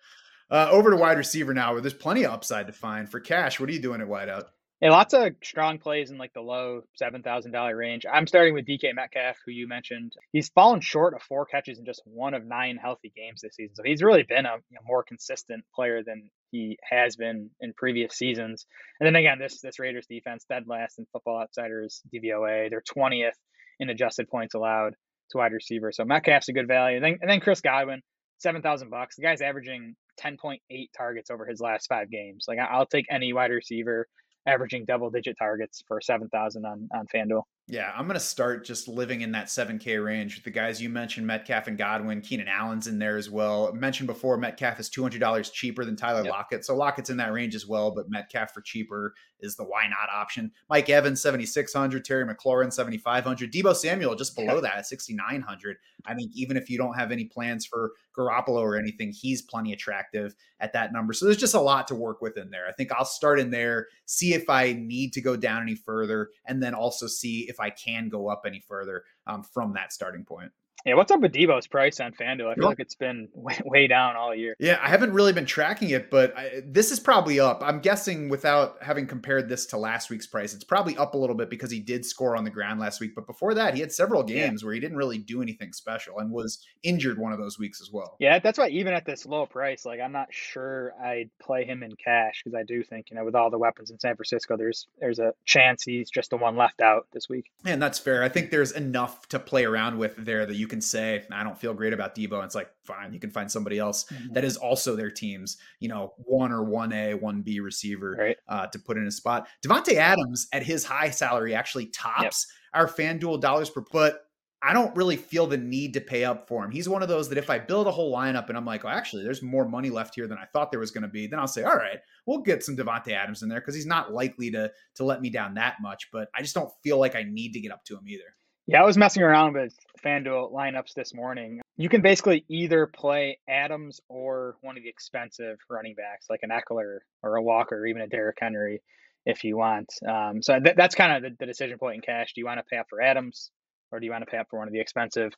Uh, 0.50 0.70
over 0.72 0.90
to 0.92 0.96
wide 0.96 1.18
receiver 1.18 1.54
now, 1.54 1.74
where 1.74 1.82
there's 1.82 1.94
plenty 1.94 2.24
of 2.24 2.32
upside 2.32 2.68
to 2.68 2.74
find 2.74 3.10
for 3.10 3.20
cash. 3.20 3.60
What 3.60 3.70
are 3.70 3.74
you 3.74 3.82
doing 3.82 4.00
at 4.00 4.08
wideout? 4.08 4.46
Yeah, 4.79 4.91
lots 4.91 5.15
of 5.15 5.34
strong 5.43 5.79
plays 5.79 6.12
in 6.12 6.19
like 6.19 6.34
the 6.34 6.41
low 6.41 6.81
seven 6.96 7.24
thousand 7.24 7.51
dollar 7.51 7.75
range. 7.75 8.05
I'm 8.12 8.27
starting 8.27 8.53
with 8.53 8.67
DK 8.67 8.93
Metcalf, 8.93 9.38
who 9.43 9.51
you 9.51 9.67
mentioned. 9.67 10.13
He's 10.31 10.50
fallen 10.50 10.81
short 10.81 11.15
of 11.15 11.24
four 11.24 11.48
catches 11.48 11.79
in 11.79 11.86
just 11.86 12.03
one 12.05 12.36
of 12.36 12.46
nine 12.46 12.77
healthy 12.77 13.12
games 13.15 13.41
this 13.41 13.55
season, 13.55 13.75
so 13.75 13.81
he's 13.84 14.03
really 14.03 14.22
been 14.22 14.46
a 14.46 14.53
you 14.69 14.75
know, 14.75 14.81
more 14.86 15.03
consistent 15.03 15.63
player 15.74 16.03
than 16.05 16.29
he 16.51 16.77
has 16.88 17.15
been 17.15 17.50
in 17.60 17.74
previous 17.74 18.13
seasons. 18.13 18.67
And 19.00 19.07
then 19.07 19.15
again, 19.15 19.39
this 19.39 19.62
this 19.62 19.79
Raiders 19.79 20.05
defense 20.07 20.46
dead 20.48 20.65
last 20.67 21.00
in 21.00 21.07
Football 21.12 21.41
Outsiders 21.41 22.03
DVOA. 22.13 22.69
They're 22.69 22.81
twentieth 22.81 23.38
in 23.79 23.89
adjusted 23.89 24.29
points 24.29 24.53
allowed 24.53 24.93
to 25.31 25.39
wide 25.39 25.53
receiver. 25.53 25.91
So 25.91 26.05
Metcalf's 26.05 26.50
a 26.50 26.53
good 26.53 26.67
value. 26.67 26.98
And 26.98 27.05
then 27.05 27.17
and 27.22 27.31
then 27.31 27.39
Chris 27.39 27.62
Godwin, 27.62 28.03
seven 28.38 28.62
thousand 28.62 28.91
bucks. 28.91 29.15
The 29.15 29.24
guy's 29.24 29.41
averaging 29.41 29.96
ten 30.17 30.38
point 30.38 30.62
eight 30.69 30.91
targets 30.96 31.31
over 31.31 31.48
his 31.48 31.60
last 31.60 31.88
five 31.88 32.12
games. 32.12 32.46
Like 32.48 32.60
I'll 32.60 32.86
take 32.86 33.07
any 33.10 33.34
wide 33.34 33.50
receiver 33.50 34.07
averaging 34.48 34.86
double 34.86 35.10
digit 35.10 35.38
targets 35.38 35.84
for 35.88 36.01
7,000 36.01 36.66
on, 36.66 36.89
on 36.94 37.06
FanDuel. 37.08 37.44
Yeah, 37.69 37.91
I'm 37.93 38.05
going 38.05 38.13
to 38.13 38.19
start 38.25 38.63
just 38.63 38.88
living 38.88 39.21
in 39.21 39.33
that 39.33 39.47
7K 39.47 40.01
range. 40.03 40.41
The 40.41 40.50
guys 40.50 40.81
you 40.81 40.88
mentioned, 40.88 41.27
Metcalf 41.27 41.67
and 41.67 41.77
Godwin, 41.77 42.21
Keenan 42.21 42.47
Allen's 42.47 42.88
in 42.88 42.97
there 42.97 43.17
as 43.17 43.29
well. 43.29 43.74
mentioned 43.74 44.07
before, 44.07 44.38
Metcalf 44.38 44.79
is 44.79 44.89
$200 44.89 45.51
cheaper 45.51 45.83
than 45.83 45.97
Tyler 45.97 46.24
yep. 46.24 46.31
Lockett. 46.31 46.63
So 46.63 46.77
Lockett's 46.77 47.09
in 47.09 47.17
that 47.17 47.33
range 47.33 47.55
as 47.55 47.67
well, 47.67 47.91
but 47.91 48.09
Metcalf 48.09 48.53
for 48.53 48.62
cheaper 48.62 49.15
is 49.41 49.57
the 49.57 49.65
why 49.65 49.88
not 49.88 50.09
option. 50.13 50.51
Mike 50.69 50.89
Evans, 50.89 51.21
7,600. 51.21 52.05
Terry 52.05 52.25
McLaurin, 52.25 52.71
7,500. 52.71 53.51
Deebo 53.51 53.75
Samuel 53.75 54.15
just 54.15 54.36
below 54.36 54.62
that 54.62 54.77
at 54.77 54.88
6,900. 54.88 55.77
I 56.05 56.13
think 56.13 56.31
even 56.36 56.57
if 56.57 56.69
you 56.69 56.77
don't 56.77 56.95
have 56.95 57.12
any 57.12 57.25
plans 57.25 57.65
for 57.65 57.91
Garoppolo 58.17 58.62
or 58.62 58.77
anything, 58.77 59.12
he's 59.12 59.41
plenty 59.41 59.74
attractive 59.74 60.36
at 60.59 60.74
that 60.74 60.91
number. 60.91 61.13
So 61.13 61.25
there's 61.25 61.38
just 61.38 61.53
a 61.53 61.62
lot 61.62 61.88
to 61.89 61.95
work 61.95 62.21
with 62.21 62.38
in 62.38 62.50
there. 62.50 62.67
I 62.67 62.71
think 62.71 62.91
I'll 62.91 63.05
start 63.05 63.39
in 63.39 63.51
there, 63.51 63.88
see 64.05 64.33
if 64.33 64.50
I 64.50 64.74
need 64.74 65.13
to 65.13 65.21
go 65.21 65.36
down 65.36 65.62
any 65.62 65.75
further, 65.75 66.29
and 66.45 66.63
then 66.63 66.74
also 66.74 67.07
see 67.07 67.47
if 67.47 67.57
I 67.60 67.70
can 67.70 68.10
go 68.10 68.28
up 68.28 68.44
any 68.46 68.60
further 68.60 69.04
um, 69.26 69.44
from 69.44 69.74
that 69.74 69.94
starting 69.94 70.24
point. 70.26 70.52
Yeah, 70.88 70.94
what's 70.94 71.12
up 71.12 71.20
with 71.20 71.34
Deebo's 71.34 71.67
price 71.67 72.00
on 72.00 72.13
FanDuel? 72.13 72.50
I 72.50 72.56
feel 72.56 72.70
like 72.70 72.79
it's 72.79 72.96
been 72.96 73.27
way, 73.34 73.60
way, 73.65 73.88
down 73.88 74.15
all 74.15 74.34
year. 74.34 74.56
Yeah, 74.58 74.79
I 74.82 74.88
haven't 74.88 75.12
really 75.12 75.34
been 75.34 75.46
tracking 75.46 75.89
it, 75.89 76.10
but 76.10 76.34
I, 76.38 76.62
this 76.65 76.94
is 76.94 77.00
probably 77.01 77.41
up. 77.41 77.62
I'm 77.62 77.82
guessing 77.82 78.29
without 78.29 78.82
having 78.82 79.06
compared 79.06 79.50
this 79.50 79.65
to 79.65 79.77
last 79.77 80.10
week's 80.10 80.27
price, 80.27 80.53
it's 80.53 80.63
probably 80.63 80.96
up 80.96 81.13
a 81.13 81.17
little 81.17 81.36
bit 81.36 81.50
because 81.50 81.70
he 81.70 81.82
did 81.82 82.06
score 82.06 82.38
on 82.38 82.46
the 82.46 82.50
ground 82.50 82.79
last 82.79 83.01
week. 83.01 83.15
But 83.15 83.27
before 83.27 83.53
that, 83.56 83.74
he 83.74 83.82
had 83.82 83.91
several 83.91 84.24
games 84.24 84.62
yeah. 84.62 84.65
where 84.65 84.75
he 84.75 84.79
didn't 84.79 84.96
really 84.96 85.17
do 85.17 85.41
anything 85.41 85.74
special 85.74 86.20
and 86.20 86.32
was 86.32 86.65
injured 86.84 87.17
one 87.17 87.34
of 87.34 87.38
those 87.38 87.60
weeks 87.60 87.82
as 87.82 87.91
well. 87.91 88.15
Yeah, 88.20 88.39
that's 88.39 88.58
why 88.58 88.70
even 88.70 88.94
at 88.94 89.03
this 89.03 89.25
low 89.25 89.46
price, 89.46 89.86
like 89.86 90.00
I'm 90.00 90.13
not 90.13 90.29
sure 90.32 90.94
I'd 91.03 91.29
play 91.41 91.65
him 91.65 91.84
in 91.84 91.98
cash 91.98 92.44
because 92.46 92.58
I 92.58 92.63
do 92.63 92.82
think 92.82 93.08
you 93.10 93.17
know 93.17 93.25
with 93.25 93.36
all 93.36 93.50
the 93.50 93.58
weapons 93.58 93.91
in 93.91 94.00
San 94.00 94.15
Francisco, 94.15 94.56
there's 94.56 94.88
there's 95.01 95.20
a 95.20 95.34
chance 95.44 95.84
he's 95.84 96.10
just 96.10 96.29
the 96.29 96.38
one 96.38 96.56
left 96.56 96.79
out 96.79 97.08
this 97.12 97.27
week. 97.27 97.51
And 97.65 97.82
that's 97.82 98.00
fair. 98.00 98.24
I 98.24 98.29
think 98.29 98.51
there's 98.51 98.72
enough 98.72 99.27
to 99.27 99.39
play 99.39 99.65
around 99.65 99.98
with 99.98 100.15
there 100.15 100.46
that 100.46 100.56
you 100.56 100.65
can 100.65 100.76
say 100.81 101.24
I 101.31 101.43
don't 101.43 101.57
feel 101.57 101.74
great 101.74 101.93
about 101.93 102.15
Deebo. 102.15 102.34
And 102.34 102.46
it's 102.46 102.55
like, 102.55 102.69
fine, 102.86 103.13
you 103.13 103.19
can 103.19 103.31
find 103.31 103.51
somebody 103.51 103.79
else 103.79 104.05
mm-hmm. 104.05 104.34
that 104.34 104.43
is 104.43 104.57
also 104.57 104.96
their 104.96 105.12
team's, 105.12 105.57
you 105.79 105.89
know, 105.89 106.13
one 106.17 106.51
or 106.51 106.63
one 106.63 106.93
A, 106.93 107.13
one 107.13 107.41
B 107.41 107.60
receiver 107.60 108.15
right. 108.19 108.38
uh, 108.48 108.67
to 108.67 108.79
put 108.79 108.98
in 108.98 109.07
a 109.07 109.12
spot. 109.12 109.48
Davante 109.65 109.93
Adams 109.93 110.48
at 110.53 110.63
his 110.63 110.84
high 110.84 111.10
salary 111.10 111.53
actually 111.53 111.88
tops 111.88 112.48
yep. 112.74 112.81
our 112.81 112.88
FanDuel 112.88 113.41
dollars 113.41 113.69
per 113.69 113.84
but 113.91 114.27
I 114.62 114.74
don't 114.74 114.96
really 114.96 115.17
feel 115.17 115.46
the 115.46 115.57
need 115.57 115.93
to 115.93 116.01
pay 116.01 116.25
up 116.25 116.48
for 116.48 116.65
him. 116.65 116.72
He's 116.72 116.89
one 116.89 117.03
of 117.03 117.10
those 117.10 117.29
that 117.29 117.38
if 117.38 117.50
I 117.50 117.60
build 117.60 117.86
a 117.86 117.91
whole 117.91 118.13
lineup 118.13 118.50
and 118.50 118.57
I'm 118.57 118.65
like, 118.65 118.84
well, 118.84 118.93
actually, 118.93 119.24
there's 119.24 119.43
more 119.43 119.67
money 119.67 119.91
left 119.91 120.15
here 120.15 120.27
than 120.27 120.39
I 120.39 120.46
thought 120.46 120.72
there 120.72 120.79
was 120.79 120.89
going 120.89 121.03
to 121.03 121.07
be, 121.07 121.27
then 121.27 121.39
I'll 121.39 121.48
say, 121.48 121.63
all 121.63 121.75
right, 121.75 122.00
we'll 122.25 122.41
get 122.41 122.63
some 122.63 122.75
Davante 122.75 123.12
Adams 123.12 123.43
in 123.43 123.50
there 123.50 123.60
because 123.60 123.75
he's 123.75 123.86
not 123.86 124.13
likely 124.13 124.50
to 124.51 124.72
to 124.96 125.03
let 125.03 125.22
me 125.22 125.29
down 125.29 125.53
that 125.53 125.75
much. 125.79 126.10
But 126.12 126.29
I 126.36 126.41
just 126.41 126.55
don't 126.55 126.72
feel 126.84 126.98
like 126.98 127.15
I 127.15 127.24
need 127.24 127.53
to 127.53 127.60
get 127.60 127.72
up 127.72 127.86
to 127.86 127.98
him 127.98 128.07
either. 128.07 128.24
Yeah, 128.69 128.81
I 128.81 128.86
was 128.86 128.97
messing 128.97 129.24
around 129.24 129.53
with 129.53 129.74
FanDuel 130.03 130.51
lineups 130.51 130.93
this 130.93 131.13
morning. 131.13 131.62
You 131.77 131.88
can 131.88 132.01
basically 132.01 132.43
either 132.50 132.86
play 132.86 133.39
Adams 133.47 134.01
or 134.09 134.57
one 134.59 134.75
of 134.75 134.83
the 134.83 134.89
expensive 134.89 135.57
running 135.69 135.95
backs, 135.95 136.25
like 136.29 136.41
an 136.43 136.50
Ekeler 136.50 136.97
or 137.24 137.38
a 137.38 137.41
Walker, 137.41 137.77
or 137.77 137.86
even 137.86 138.01
a 138.01 138.07
Derrick 138.07 138.36
Henry, 138.41 138.81
if 139.25 139.45
you 139.45 139.55
want. 139.55 139.88
Um, 140.05 140.41
so 140.41 140.59
th- 140.59 140.75
that's 140.75 140.95
kind 140.95 141.15
of 141.15 141.24
the, 141.24 141.38
the, 141.39 141.45
decision 141.45 141.77
point 141.77 141.95
in 141.95 142.01
cash. 142.01 142.33
Do 142.33 142.41
you 142.41 142.45
want 142.45 142.59
to 142.59 142.65
pay 142.69 142.75
up 142.75 142.88
for 142.89 143.01
Adams 143.01 143.51
or 143.93 144.01
do 144.01 144.05
you 144.05 144.12
want 144.12 144.25
to 144.25 144.29
pay 144.29 144.38
up 144.38 144.47
for 144.50 144.59
one 144.59 144.67
of 144.67 144.74
the 144.74 144.81
expensive 144.81 145.31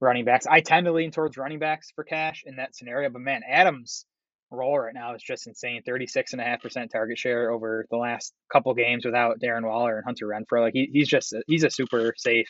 running 0.00 0.24
backs? 0.24 0.46
I 0.46 0.60
tend 0.60 0.86
to 0.86 0.92
lean 0.92 1.10
towards 1.10 1.36
running 1.36 1.58
backs 1.58 1.90
for 1.96 2.04
cash 2.04 2.44
in 2.46 2.56
that 2.56 2.76
scenario, 2.76 3.10
but 3.10 3.22
man, 3.22 3.40
Adams 3.48 4.06
roll 4.52 4.78
right 4.78 4.94
now 4.94 5.16
is 5.16 5.22
just 5.22 5.48
insane. 5.48 5.82
36.5% 5.86 6.90
target 6.92 7.18
share 7.18 7.50
over 7.50 7.86
the 7.90 7.96
last 7.96 8.32
couple 8.52 8.72
games 8.74 9.04
without 9.04 9.40
Darren 9.40 9.66
Waller 9.66 9.96
and 9.96 10.04
Hunter 10.04 10.28
Renfrow. 10.28 10.62
Like 10.62 10.74
he, 10.74 10.88
he's 10.92 11.08
just, 11.08 11.34
he's 11.48 11.64
a 11.64 11.70
super 11.70 12.14
safe 12.16 12.46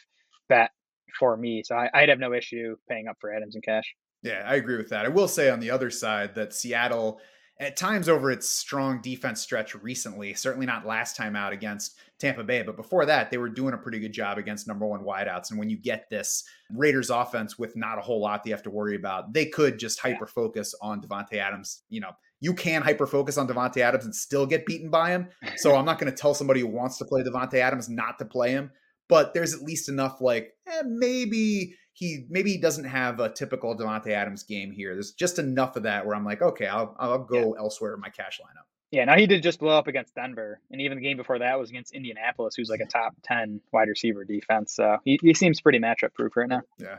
bet 0.48 0.70
for 1.18 1.36
me. 1.36 1.62
So 1.64 1.74
I, 1.74 2.00
would 2.00 2.08
have 2.08 2.18
no 2.18 2.32
issue 2.32 2.76
paying 2.88 3.08
up 3.08 3.16
for 3.20 3.32
Adams 3.32 3.54
in 3.54 3.62
cash. 3.62 3.94
Yeah, 4.22 4.42
I 4.46 4.56
agree 4.56 4.76
with 4.76 4.88
that. 4.90 5.04
I 5.04 5.08
will 5.08 5.28
say 5.28 5.48
on 5.48 5.60
the 5.60 5.70
other 5.70 5.90
side 5.90 6.34
that 6.34 6.52
Seattle, 6.52 7.20
at 7.60 7.76
times 7.76 8.08
over 8.08 8.30
its 8.30 8.48
strong 8.48 9.00
defense 9.00 9.40
stretch 9.40 9.74
recently, 9.76 10.34
certainly 10.34 10.66
not 10.66 10.86
last 10.86 11.16
time 11.16 11.36
out 11.36 11.52
against 11.52 11.96
Tampa 12.18 12.44
Bay, 12.44 12.62
but 12.62 12.76
before 12.76 13.06
that, 13.06 13.30
they 13.30 13.38
were 13.38 13.48
doing 13.48 13.74
a 13.74 13.78
pretty 13.78 13.98
good 13.98 14.12
job 14.12 14.38
against 14.38 14.66
number 14.66 14.86
one 14.86 15.04
wideouts. 15.04 15.50
And 15.50 15.58
when 15.58 15.70
you 15.70 15.76
get 15.76 16.08
this 16.10 16.44
Raiders 16.72 17.10
offense 17.10 17.58
with 17.58 17.76
not 17.76 17.98
a 17.98 18.00
whole 18.00 18.20
lot 18.20 18.42
they 18.42 18.50
have 18.50 18.62
to 18.64 18.70
worry 18.70 18.96
about, 18.96 19.32
they 19.32 19.46
could 19.46 19.78
just 19.78 20.00
hyper 20.00 20.26
focus 20.26 20.74
on 20.82 21.00
Davante 21.00 21.34
Adams. 21.34 21.82
You 21.88 22.00
know, 22.00 22.10
you 22.40 22.54
can 22.54 22.82
hyper 22.82 23.06
focus 23.06 23.38
on 23.38 23.48
Davante 23.48 23.78
Adams 23.78 24.04
and 24.04 24.14
still 24.14 24.46
get 24.46 24.66
beaten 24.66 24.90
by 24.90 25.10
him. 25.10 25.28
So 25.56 25.74
I'm 25.76 25.84
not 25.84 25.98
going 25.98 26.10
to 26.12 26.16
tell 26.16 26.34
somebody 26.34 26.60
who 26.60 26.68
wants 26.68 26.98
to 26.98 27.04
play 27.04 27.22
Davante 27.22 27.54
Adams 27.54 27.88
not 27.88 28.18
to 28.18 28.24
play 28.24 28.50
him 28.50 28.70
but 29.08 29.34
there's 29.34 29.54
at 29.54 29.62
least 29.62 29.88
enough 29.88 30.20
like 30.20 30.54
eh, 30.66 30.82
maybe 30.86 31.74
he 31.92 32.26
maybe 32.28 32.52
he 32.52 32.58
doesn't 32.58 32.84
have 32.84 33.18
a 33.18 33.28
typical 33.28 33.76
Davante 33.76 34.10
Adams 34.10 34.44
game 34.44 34.70
here. 34.70 34.94
There's 34.94 35.12
just 35.12 35.38
enough 35.38 35.76
of 35.76 35.82
that 35.82 36.06
where 36.06 36.14
I'm 36.14 36.24
like, 36.24 36.42
okay, 36.42 36.66
I'll 36.66 36.94
I'll 36.98 37.24
go 37.24 37.54
yeah. 37.54 37.60
elsewhere 37.60 37.94
in 37.94 38.00
my 38.00 38.10
cash 38.10 38.40
lineup. 38.40 38.64
Yeah, 38.90 39.04
now 39.04 39.16
he 39.16 39.26
did 39.26 39.42
just 39.42 39.58
blow 39.58 39.76
up 39.76 39.86
against 39.86 40.14
Denver, 40.14 40.60
and 40.70 40.80
even 40.80 40.96
the 40.96 41.02
game 41.02 41.18
before 41.18 41.40
that 41.40 41.58
was 41.58 41.68
against 41.68 41.92
Indianapolis, 41.92 42.54
who's 42.54 42.70
like 42.70 42.80
a 42.80 42.86
top 42.86 43.14
ten 43.22 43.60
wide 43.72 43.88
receiver 43.88 44.24
defense. 44.24 44.74
So 44.74 44.98
he, 45.04 45.18
he 45.20 45.34
seems 45.34 45.60
pretty 45.60 45.78
matchup 45.78 46.14
proof 46.14 46.36
right 46.36 46.48
now. 46.48 46.62
Yeah. 46.78 46.98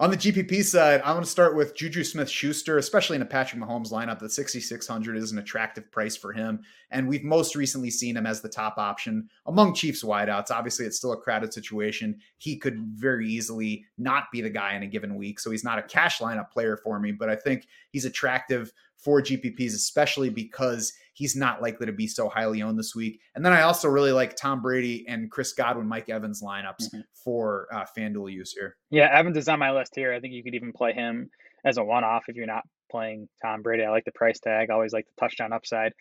On 0.00 0.10
the 0.10 0.16
GPP 0.16 0.64
side, 0.64 1.00
I'm 1.02 1.14
going 1.14 1.22
to 1.24 1.30
start 1.30 1.54
with 1.54 1.76
Juju 1.76 2.02
Smith 2.02 2.28
Schuster, 2.28 2.78
especially 2.78 3.14
in 3.14 3.22
a 3.22 3.26
Patrick 3.26 3.62
Mahomes 3.62 3.92
lineup. 3.92 4.18
The 4.18 4.28
6,600 4.28 5.16
is 5.16 5.30
an 5.30 5.38
attractive 5.38 5.88
price 5.92 6.16
for 6.16 6.32
him. 6.32 6.62
And 6.90 7.06
we've 7.06 7.22
most 7.22 7.54
recently 7.54 7.90
seen 7.90 8.16
him 8.16 8.26
as 8.26 8.40
the 8.40 8.48
top 8.48 8.76
option 8.76 9.28
among 9.46 9.74
Chiefs 9.74 10.02
wideouts. 10.02 10.50
Obviously, 10.50 10.84
it's 10.84 10.96
still 10.96 11.12
a 11.12 11.16
crowded 11.16 11.54
situation. 11.54 12.18
He 12.38 12.56
could 12.56 12.80
very 12.80 13.28
easily 13.28 13.84
not 13.96 14.24
be 14.32 14.40
the 14.40 14.50
guy 14.50 14.74
in 14.74 14.82
a 14.82 14.88
given 14.88 15.14
week. 15.14 15.38
So 15.38 15.52
he's 15.52 15.62
not 15.62 15.78
a 15.78 15.82
cash 15.82 16.18
lineup 16.18 16.50
player 16.50 16.76
for 16.76 16.98
me, 16.98 17.12
but 17.12 17.30
I 17.30 17.36
think 17.36 17.68
he's 17.92 18.04
attractive 18.04 18.72
for 19.04 19.20
GPPs, 19.20 19.74
especially 19.74 20.30
because 20.30 20.92
he's 21.12 21.36
not 21.36 21.62
likely 21.62 21.86
to 21.86 21.92
be 21.92 22.06
so 22.06 22.28
highly 22.28 22.62
owned 22.62 22.78
this 22.78 22.94
week. 22.94 23.20
And 23.34 23.44
then 23.44 23.52
I 23.52 23.62
also 23.62 23.88
really 23.88 24.12
like 24.12 24.34
Tom 24.34 24.62
Brady 24.62 25.04
and 25.06 25.30
Chris 25.30 25.52
Godwin, 25.52 25.86
Mike 25.86 26.08
Evans 26.08 26.42
lineups 26.42 26.88
mm-hmm. 26.88 27.00
for 27.12 27.68
uh, 27.72 27.84
FanDuel 27.96 28.32
use 28.32 28.52
here. 28.52 28.76
Yeah, 28.90 29.10
Evans 29.12 29.36
is 29.36 29.48
on 29.48 29.58
my 29.58 29.72
list 29.72 29.92
here. 29.94 30.12
I 30.12 30.20
think 30.20 30.32
you 30.32 30.42
could 30.42 30.54
even 30.54 30.72
play 30.72 30.92
him 30.92 31.30
as 31.64 31.76
a 31.76 31.84
one 31.84 32.04
off 32.04 32.24
if 32.28 32.36
you're 32.36 32.46
not 32.46 32.64
playing 32.90 33.28
Tom 33.42 33.62
Brady. 33.62 33.84
I 33.84 33.90
like 33.90 34.04
the 34.04 34.12
price 34.12 34.40
tag. 34.40 34.70
I 34.70 34.74
always 34.74 34.92
like 34.92 35.06
the 35.06 35.20
touchdown 35.20 35.52
upside 35.52 35.92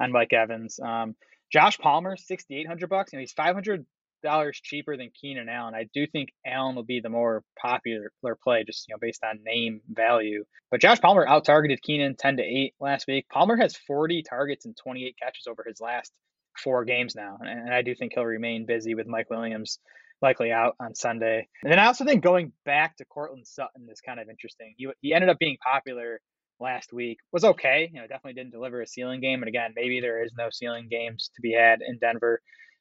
on 0.00 0.12
Mike 0.12 0.32
Evans. 0.32 0.78
Um, 0.82 1.14
Josh 1.52 1.78
Palmer, 1.78 2.16
6,800 2.16 2.88
bucks. 2.88 3.12
You 3.12 3.18
know, 3.18 3.20
he's 3.20 3.32
500 3.32 3.86
dollars 4.22 4.60
cheaper 4.62 4.96
than 4.96 5.10
Keenan 5.18 5.48
Allen. 5.48 5.74
I 5.74 5.86
do 5.92 6.06
think 6.06 6.30
Allen 6.46 6.76
will 6.76 6.84
be 6.84 7.00
the 7.00 7.08
more 7.08 7.42
popular 7.60 8.12
play, 8.42 8.64
just 8.64 8.88
you 8.88 8.94
know, 8.94 8.98
based 9.00 9.24
on 9.24 9.40
name 9.44 9.80
value. 9.88 10.44
But 10.70 10.80
Josh 10.80 11.00
Palmer 11.00 11.26
out 11.26 11.44
targeted 11.44 11.82
Keenan 11.82 12.16
10 12.16 12.38
to 12.38 12.42
8 12.42 12.74
last 12.80 13.06
week. 13.06 13.26
Palmer 13.30 13.56
has 13.56 13.76
40 13.76 14.22
targets 14.28 14.66
and 14.66 14.76
28 14.76 15.16
catches 15.20 15.46
over 15.46 15.64
his 15.66 15.80
last 15.80 16.12
four 16.62 16.84
games 16.84 17.14
now. 17.14 17.38
And 17.40 17.72
I 17.72 17.82
do 17.82 17.94
think 17.94 18.12
he'll 18.14 18.24
remain 18.24 18.66
busy 18.66 18.94
with 18.94 19.06
Mike 19.06 19.30
Williams 19.30 19.78
likely 20.20 20.50
out 20.50 20.74
on 20.80 20.94
Sunday. 20.94 21.48
And 21.62 21.72
then 21.72 21.78
I 21.78 21.86
also 21.86 22.04
think 22.04 22.22
going 22.22 22.52
back 22.64 22.96
to 22.96 23.04
Courtland 23.04 23.46
Sutton 23.46 23.88
is 23.90 24.00
kind 24.00 24.20
of 24.20 24.28
interesting. 24.28 24.74
He, 24.76 24.88
he 25.00 25.14
ended 25.14 25.30
up 25.30 25.38
being 25.38 25.56
popular 25.64 26.20
last 26.60 26.92
week. 26.92 27.18
Was 27.32 27.44
okay, 27.44 27.88
you 27.92 28.00
know, 28.00 28.06
definitely 28.06 28.34
didn't 28.34 28.52
deliver 28.52 28.80
a 28.80 28.86
ceiling 28.86 29.20
game. 29.20 29.42
And 29.42 29.48
again, 29.48 29.72
maybe 29.76 30.00
there 30.00 30.24
is 30.24 30.32
no 30.36 30.48
ceiling 30.50 30.88
games 30.90 31.30
to 31.36 31.42
be 31.42 31.52
had 31.52 31.80
in 31.86 31.98
Denver 31.98 32.40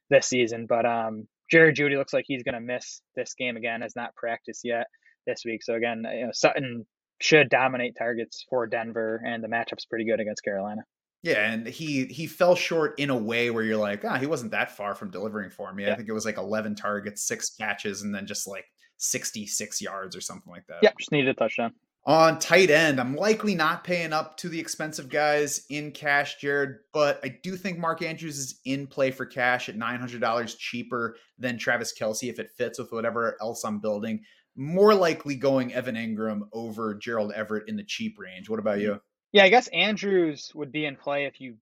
this 0.09 0.27
season. 0.27 0.65
But 0.67 0.85
um, 0.85 1.27
Jerry 1.49 1.73
Jeudy 1.73 1.97
looks 1.97 2.13
like 2.13 2.25
he's 2.27 2.43
going 2.43 2.55
to 2.55 2.61
miss 2.61 3.01
this 3.15 3.33
game 3.33 3.57
again, 3.57 3.81
has 3.81 3.95
not 3.95 4.15
practiced 4.15 4.61
yet 4.63 4.87
this 5.25 5.43
week. 5.45 5.63
So 5.63 5.75
again, 5.75 6.03
you 6.11 6.25
know, 6.25 6.31
Sutton 6.33 6.85
should 7.19 7.49
dominate 7.49 7.95
targets 7.97 8.45
for 8.49 8.67
Denver, 8.67 9.21
and 9.25 9.43
the 9.43 9.47
matchup's 9.47 9.85
pretty 9.85 10.05
good 10.05 10.19
against 10.19 10.43
Carolina. 10.43 10.81
Yeah, 11.23 11.51
and 11.51 11.67
he 11.67 12.05
he 12.05 12.27
fell 12.27 12.55
short 12.55 12.99
in 12.99 13.09
a 13.09 13.17
way 13.17 13.49
where 13.49 13.63
you're 13.63 13.77
like, 13.77 14.05
ah, 14.05 14.17
he 14.17 14.27
wasn't 14.27 14.51
that 14.51 14.77
far 14.77 14.93
from 14.93 15.09
delivering 15.09 15.49
for 15.49 15.73
me. 15.73 15.85
Yeah. 15.85 15.93
I 15.93 15.95
think 15.95 16.07
it 16.07 16.13
was 16.13 16.25
like 16.25 16.37
11 16.37 16.75
targets, 16.75 17.27
six 17.27 17.49
catches, 17.49 18.03
and 18.03 18.13
then 18.13 18.27
just 18.27 18.47
like 18.47 18.65
66 18.97 19.81
yards 19.81 20.15
or 20.15 20.21
something 20.21 20.51
like 20.51 20.65
that. 20.67 20.83
Yep, 20.83 20.93
just 20.99 21.11
needed 21.11 21.29
a 21.29 21.33
touchdown. 21.33 21.73
On 22.07 22.39
tight 22.39 22.69
end, 22.69 23.01
I'm 23.01 23.17
likely 23.17 23.53
not 23.53 23.83
paying 23.83 24.13
up 24.13 24.37
to 24.37 24.47
the 24.47 24.61
expensive 24.61 25.09
guys 25.09 25.65
in 25.69 25.91
cash, 25.91 26.37
Jared, 26.37 26.77
but 26.93 27.19
I 27.21 27.37
do 27.43 27.57
think 27.57 27.77
Mark 27.77 28.01
Andrews 28.01 28.39
is 28.39 28.61
in 28.63 28.87
play 28.87 29.11
for 29.11 29.25
cash 29.25 29.67
at 29.67 29.75
$900 29.75 30.55
cheaper 30.57 31.17
than 31.37 31.57
Travis 31.57 31.93
Kelce 31.93 32.29
if 32.29 32.39
it 32.39 32.51
fits 32.57 32.79
with 32.79 32.93
whatever 32.93 33.35
else 33.41 33.65
I'm 33.65 33.79
building. 33.79 34.21
More 34.55 34.95
likely 34.95 35.35
going 35.35 35.73
Evan 35.73 35.95
Engram 35.95 36.43
over 36.53 36.95
Gerald 36.95 37.33
Everett 37.33 37.67
in 37.67 37.75
the 37.75 37.83
cheap 37.83 38.17
range. 38.17 38.47
What 38.47 38.59
about 38.59 38.77
mm-hmm. 38.77 38.93
you? 38.93 39.01
Yeah, 39.33 39.43
I 39.43 39.49
guess 39.49 39.67
Andrews 39.67 40.53
would 40.55 40.71
be 40.71 40.85
in 40.85 40.95
play 40.95 41.25
if 41.25 41.41
you 41.41 41.57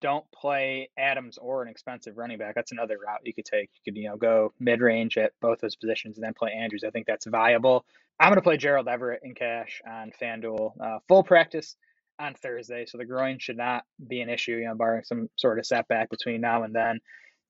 don't 0.00 0.24
play 0.32 0.90
Adams 0.98 1.38
or 1.38 1.62
an 1.62 1.68
expensive 1.68 2.16
running 2.16 2.38
back. 2.38 2.54
That's 2.54 2.72
another 2.72 2.96
route 3.04 3.20
you 3.24 3.34
could 3.34 3.44
take. 3.44 3.70
You 3.74 3.92
could, 3.92 3.98
you 3.98 4.08
know, 4.08 4.16
go 4.16 4.52
mid 4.60 4.80
range 4.80 5.16
at 5.16 5.32
both 5.40 5.60
those 5.60 5.76
positions 5.76 6.16
and 6.16 6.24
then 6.24 6.34
play 6.34 6.52
Andrews. 6.52 6.84
I 6.84 6.90
think 6.90 7.06
that's 7.06 7.26
viable. 7.26 7.84
I'm 8.20 8.28
going 8.28 8.36
to 8.36 8.42
play 8.42 8.56
Gerald 8.56 8.88
Everett 8.88 9.20
in 9.24 9.34
cash 9.34 9.82
on 9.88 10.12
FanDuel. 10.20 10.72
Uh, 10.80 10.98
full 11.08 11.22
practice 11.24 11.76
on 12.18 12.34
Thursday, 12.34 12.86
so 12.86 12.98
the 12.98 13.04
groin 13.04 13.38
should 13.38 13.56
not 13.56 13.84
be 14.06 14.20
an 14.20 14.28
issue, 14.28 14.52
you 14.52 14.66
know, 14.66 14.74
barring 14.74 15.02
some 15.04 15.28
sort 15.36 15.58
of 15.58 15.66
setback 15.66 16.10
between 16.10 16.40
now 16.40 16.62
and 16.62 16.74
then. 16.74 17.00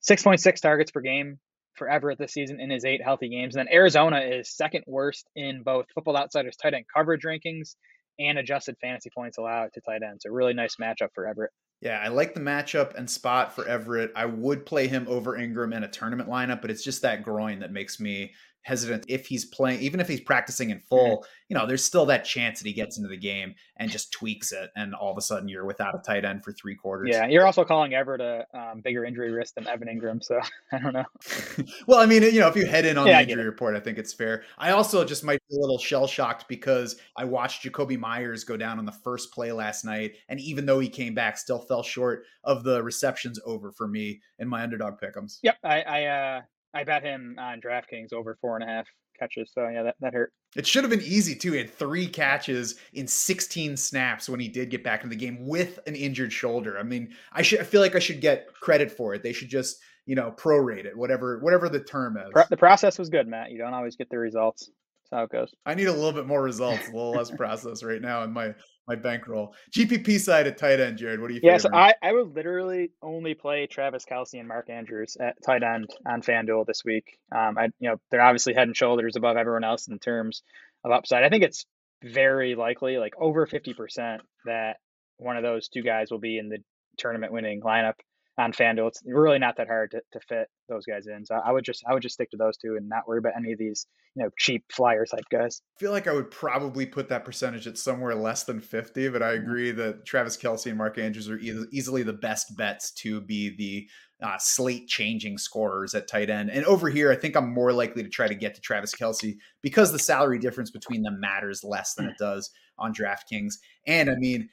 6.6 0.09 0.61
targets 0.61 0.91
per 0.91 1.01
game 1.01 1.39
for 1.75 1.89
Everett 1.89 2.19
this 2.19 2.33
season 2.33 2.61
in 2.61 2.71
his 2.71 2.85
eight 2.85 3.03
healthy 3.03 3.29
games. 3.29 3.57
And 3.57 3.67
then 3.67 3.75
Arizona 3.75 4.21
is 4.21 4.49
second 4.49 4.85
worst 4.87 5.29
in 5.35 5.63
both 5.63 5.87
Football 5.95 6.17
Outsiders 6.17 6.57
tight 6.57 6.75
end 6.75 6.85
coverage 6.95 7.23
rankings 7.23 7.77
and 8.19 8.39
adjusted 8.39 8.77
fantasy 8.81 9.11
points 9.11 9.39
allowed 9.39 9.73
to 9.75 9.81
tight 9.81 10.03
ends. 10.03 10.25
So 10.25 10.33
really 10.33 10.55
nice 10.55 10.77
matchup 10.77 11.09
for 11.15 11.27
Everett. 11.27 11.51
Yeah, 11.85 12.01
I 12.03 12.09
like 12.09 12.33
the 12.33 12.41
matchup 12.41 12.95
and 12.95 13.09
spot 13.09 13.55
for 13.55 13.69
Everett. 13.69 14.11
I 14.17 14.25
would 14.25 14.65
play 14.65 14.89
him 14.89 15.07
over 15.07 15.37
Engram 15.37 15.77
in 15.77 15.85
a 15.85 15.89
tournament 15.89 16.31
lineup, 16.31 16.63
but 16.63 16.71
it's 16.71 16.83
just 16.83 17.03
that 17.03 17.23
groin 17.23 17.59
that 17.59 17.73
makes 17.73 18.01
me 18.01 18.33
hesitant 18.65 19.05
if 19.09 19.27
he's 19.27 19.45
playing, 19.45 19.81
even 19.81 20.01
if 20.01 20.09
he's 20.09 20.21
practicing 20.21 20.71
in 20.71 20.81
full, 20.81 21.19
mm-hmm. 21.19 21.25
you 21.49 21.57
know, 21.57 21.67
there's 21.67 21.85
still 21.85 22.07
that 22.07 22.25
chance 22.25 22.59
that 22.59 22.67
he 22.67 22.73
gets 22.73 22.97
into 22.97 23.09
the 23.09 23.17
game 23.17 23.55
and 23.77 23.91
just 23.91 24.11
tweaks 24.11 24.53
it. 24.53 24.71
And 24.75 24.95
all 24.95 25.13
of 25.13 25.19
a 25.19 25.21
sudden 25.21 25.49
you're 25.49 25.67
without 25.67 25.95
a 25.95 25.99
tight 25.99 26.25
end 26.25 26.43
for 26.43 26.53
three 26.53 26.75
quarters. 26.75 27.11
Yeah. 27.13 27.27
You're 27.27 27.47
also 27.47 27.65
calling 27.65 27.95
Everett 27.95 28.21
a 28.21 28.47
um, 28.59 28.81
bigger 28.81 29.05
injury 29.05 29.31
risk 29.31 29.55
than 29.55 29.69
Evan 29.69 29.89
Engram, 29.89 30.23
So 30.23 30.41
I 30.73 30.79
don't 30.79 30.95
know. 30.95 31.05
well, 31.87 32.01
I 32.01 32.07
mean, 32.07 32.23
you 32.23 32.41
know, 32.41 32.49
if 32.49 32.57
you 32.57 32.67
head 32.67 32.87
in 32.87 32.97
on 32.97 33.07
yeah, 33.07 33.23
the 33.23 33.31
injury 33.31 33.45
report, 33.45 33.77
I 33.77 33.81
think 33.81 33.99
it's 33.99 34.13
fair. 34.13 34.45
I 34.59 34.71
also 34.71 35.05
just 35.05 35.25
might 35.25 35.41
be 35.51 35.57
a 35.57 35.61
little 35.61 35.79
shell 35.79 36.07
shocked 36.07 36.47
because 36.49 36.97
I 37.17 37.25
watched 37.25 37.65
Jakobi 37.65 37.99
Meyers 37.99 38.45
go 38.45 38.57
down 38.57 38.79
on 38.79 38.87
the 38.87 38.93
first 38.93 39.33
play 39.33 39.53
last 39.53 39.85
night. 39.85 40.15
And 40.29 40.41
even 40.41 40.65
though 40.65 40.81
he 40.81 40.89
came 40.89 41.15
back, 41.15 41.37
still 41.37 41.59
fell 41.59 41.83
short 41.83 42.25
of 42.45 42.65
the 42.65 42.83
receptions 42.83 43.39
over 43.45 43.71
for 43.73 43.87
me 43.87 44.23
in 44.39 44.49
my 44.49 44.63
underdog 44.63 44.95
pickums. 44.99 45.39
Yep. 45.43 45.57
I, 45.63 45.83
I, 45.83 46.05
uh, 46.07 46.43
I 46.75 46.85
bet 46.85 47.03
him 47.03 47.37
on 47.39 47.61
DraftKings 47.61 48.13
over 48.13 48.37
four 48.41 48.57
and 48.57 48.65
a 48.65 48.67
half 48.67 48.87
catches. 49.19 49.53
So 49.53 49.69
yeah, 49.69 49.85
that, 49.85 49.97
that 50.01 50.15
hurt. 50.15 50.33
It 50.57 50.67
should 50.67 50.85
have 50.85 50.91
been 50.91 51.03
easy 51.03 51.35
too. 51.35 51.53
He 51.53 51.59
had 51.59 51.71
three 51.71 52.07
catches 52.07 52.77
in 52.93 53.07
16 53.07 53.77
snaps 53.77 54.29
when 54.29 54.41
he 54.41 54.49
did 54.49 54.71
get 54.71 54.85
back 54.85 55.03
into 55.03 55.17
the 55.17 55.21
game 55.21 55.47
with 55.47 55.79
an 55.87 55.95
injured 55.95 56.33
shoulder. 56.33 56.79
I 56.79 56.83
mean, 56.83 57.15
I 57.33 57.43
should 57.43 57.61
I 57.61 57.65
feel 57.65 57.81
like 57.81 57.95
I 57.95 58.01
should 58.01 58.21
get 58.21 58.53
credit 58.55 58.91
for 58.91 59.15
it. 59.15 59.23
They 59.23 59.33
should 59.33 59.49
just, 59.49 59.79
you 60.07 60.15
know, 60.15 60.33
prorate 60.37 60.85
it, 60.85 60.97
whatever 60.97 61.39
whatever 61.39 61.69
the 61.69 61.81
term 61.81 62.17
is. 62.17 62.47
The 62.51 62.57
process 62.57 62.99
was 62.99 63.09
good, 63.09 63.27
Matt. 63.29 63.51
You 63.51 63.59
don't 63.59 63.75
always 63.75 63.97
get 63.97 64.11
the 64.11 64.19
results. 64.19 64.71
That's 65.11 65.19
how 65.19 65.25
it 65.25 65.31
goes. 65.31 65.55
I 65.67 65.75
need 65.75 65.89
a 65.89 65.93
little 65.93 66.13
bit 66.13 66.27
more 66.27 66.43
results, 66.43 66.89
a 66.89 66.93
little 66.93 67.13
less 67.13 67.31
process 67.31 67.83
right 67.83 68.01
now 68.01 68.23
in 68.23 68.33
my 68.33 68.55
my 68.87 68.95
bankroll. 68.95 69.55
GPP 69.71 70.19
side 70.21 70.47
at 70.47 70.59
tight 70.59 70.81
end, 70.81 70.99
Jared. 70.99 71.21
What 71.21 71.29
do 71.29 71.35
you? 71.35 71.41
Yeah, 71.43 71.57
so 71.59 71.71
I, 71.73 71.95
I 72.03 72.13
would 72.13 72.35
literally 72.35 72.91
only 73.03 73.35
play 73.35 73.67
Travis 73.67 74.05
Kelce 74.05 74.39
and 74.39 74.49
Mark 74.49 74.69
Andrews 74.69 75.17
at 75.19 75.37
tight 75.45 75.63
end 75.63 75.89
on 76.07 76.23
FanDuel 76.23 76.67
this 76.67 76.85
week. 76.85 77.19
Um, 77.35 77.59
I 77.59 77.65
you 77.79 77.91
know 77.91 77.97
they're 78.11 78.23
obviously 78.23 78.55
head 78.55 78.69
and 78.69 78.77
shoulders 78.77 79.17
above 79.17 79.37
everyone 79.37 79.65
else 79.65 79.89
in 79.89 79.99
terms 79.99 80.43
of 80.85 80.93
upside. 80.93 81.25
I 81.25 81.29
think 81.29 81.45
it's 81.45 81.67
very 82.03 82.55
likely, 82.55 82.99
like 82.99 83.15
over 83.19 83.47
fifty 83.47 83.75
percent, 83.75 84.23
that 84.47 84.79
one 85.19 85.37
of 85.37 85.43
those 85.43 85.69
two 85.69 85.83
guys 85.83 86.11
will 86.11 86.19
be 86.19 86.39
in 86.39 86.49
the 86.49 86.59
tournament 86.97 87.33
winning 87.33 87.61
lineup 87.61 87.95
on 88.39 88.53
FanDuel. 88.53 88.89
It's 88.89 89.03
really 89.07 89.39
not 89.39 89.57
that 89.59 89.69
hard 89.69 89.93
to, 89.93 90.01
to 90.13 90.21
fit 90.29 90.49
those 90.69 90.85
guys 90.85 91.07
in. 91.07 91.25
So 91.25 91.37
I 91.45 91.53
would 91.53 91.65
just 91.65 91.85
I 91.89 91.95
would 91.95 92.03
just 92.03 92.15
stick 92.15 92.31
to 92.31 92.37
those 92.37 92.57
two 92.57 92.77
and 92.77 92.89
not 92.89 93.07
worry 93.07 93.19
about 93.19 93.35
any 93.37 93.53
of 93.53 93.59
these 93.59 93.87
you 94.17 94.23
know 94.23 94.31
cheap 94.39 94.65
flyer 94.73 95.05
type 95.07 95.25
guys. 95.31 95.63
I 95.77 95.81
feel 95.81 95.93
like 95.93 96.09
I 96.09 96.13
would 96.13 96.31
probably 96.31 96.87
put 96.87 97.09
that 97.11 97.25
percentage 97.25 97.67
at 97.67 97.79
somewhere 97.79 98.15
less 98.15 98.45
than 98.45 98.61
fifty, 98.61 99.09
but 99.09 99.23
I 99.23 99.35
mm-hmm. 99.35 99.45
agree 99.45 99.71
that 99.73 100.05
Travis 100.05 100.37
Kelce 100.37 100.67
and 100.67 100.79
Mark 100.79 100.99
Andrews 100.99 101.29
are 101.29 101.39
e- 101.39 101.67
easily 101.73 102.03
the 102.03 102.13
best 102.13 102.57
bets 102.57 102.93
to 102.95 103.21
be 103.21 103.55
the 103.57 103.89
uh, 104.27 104.39
slate 104.39 104.89
changing 104.89 105.39
scorers 105.39 105.95
at 105.95 106.09
tight 106.09 106.31
end. 106.31 106.51
And 106.51 106.65
over 106.65 106.89
here, 106.89 107.11
I 107.13 107.17
think 107.17 107.37
I'm 107.37 107.53
more 107.53 107.73
likely 107.73 108.03
to 108.03 108.09
try 108.09 108.27
to 108.27 108.35
get 108.35 108.55
to 108.55 108.61
Travis 108.61 108.95
Kelce 108.95 109.35
because 109.63 109.93
the 109.93 109.99
salary 109.99 110.39
difference 110.39 110.71
between 110.71 111.03
them 111.03 111.21
matters 111.21 111.63
less 111.63 111.95
than 111.95 112.07
it 112.07 112.17
does 112.19 112.51
on 112.79 112.95
DraftKings. 112.95 113.55
And 113.87 114.11
I 114.11 114.15
mean 114.17 114.49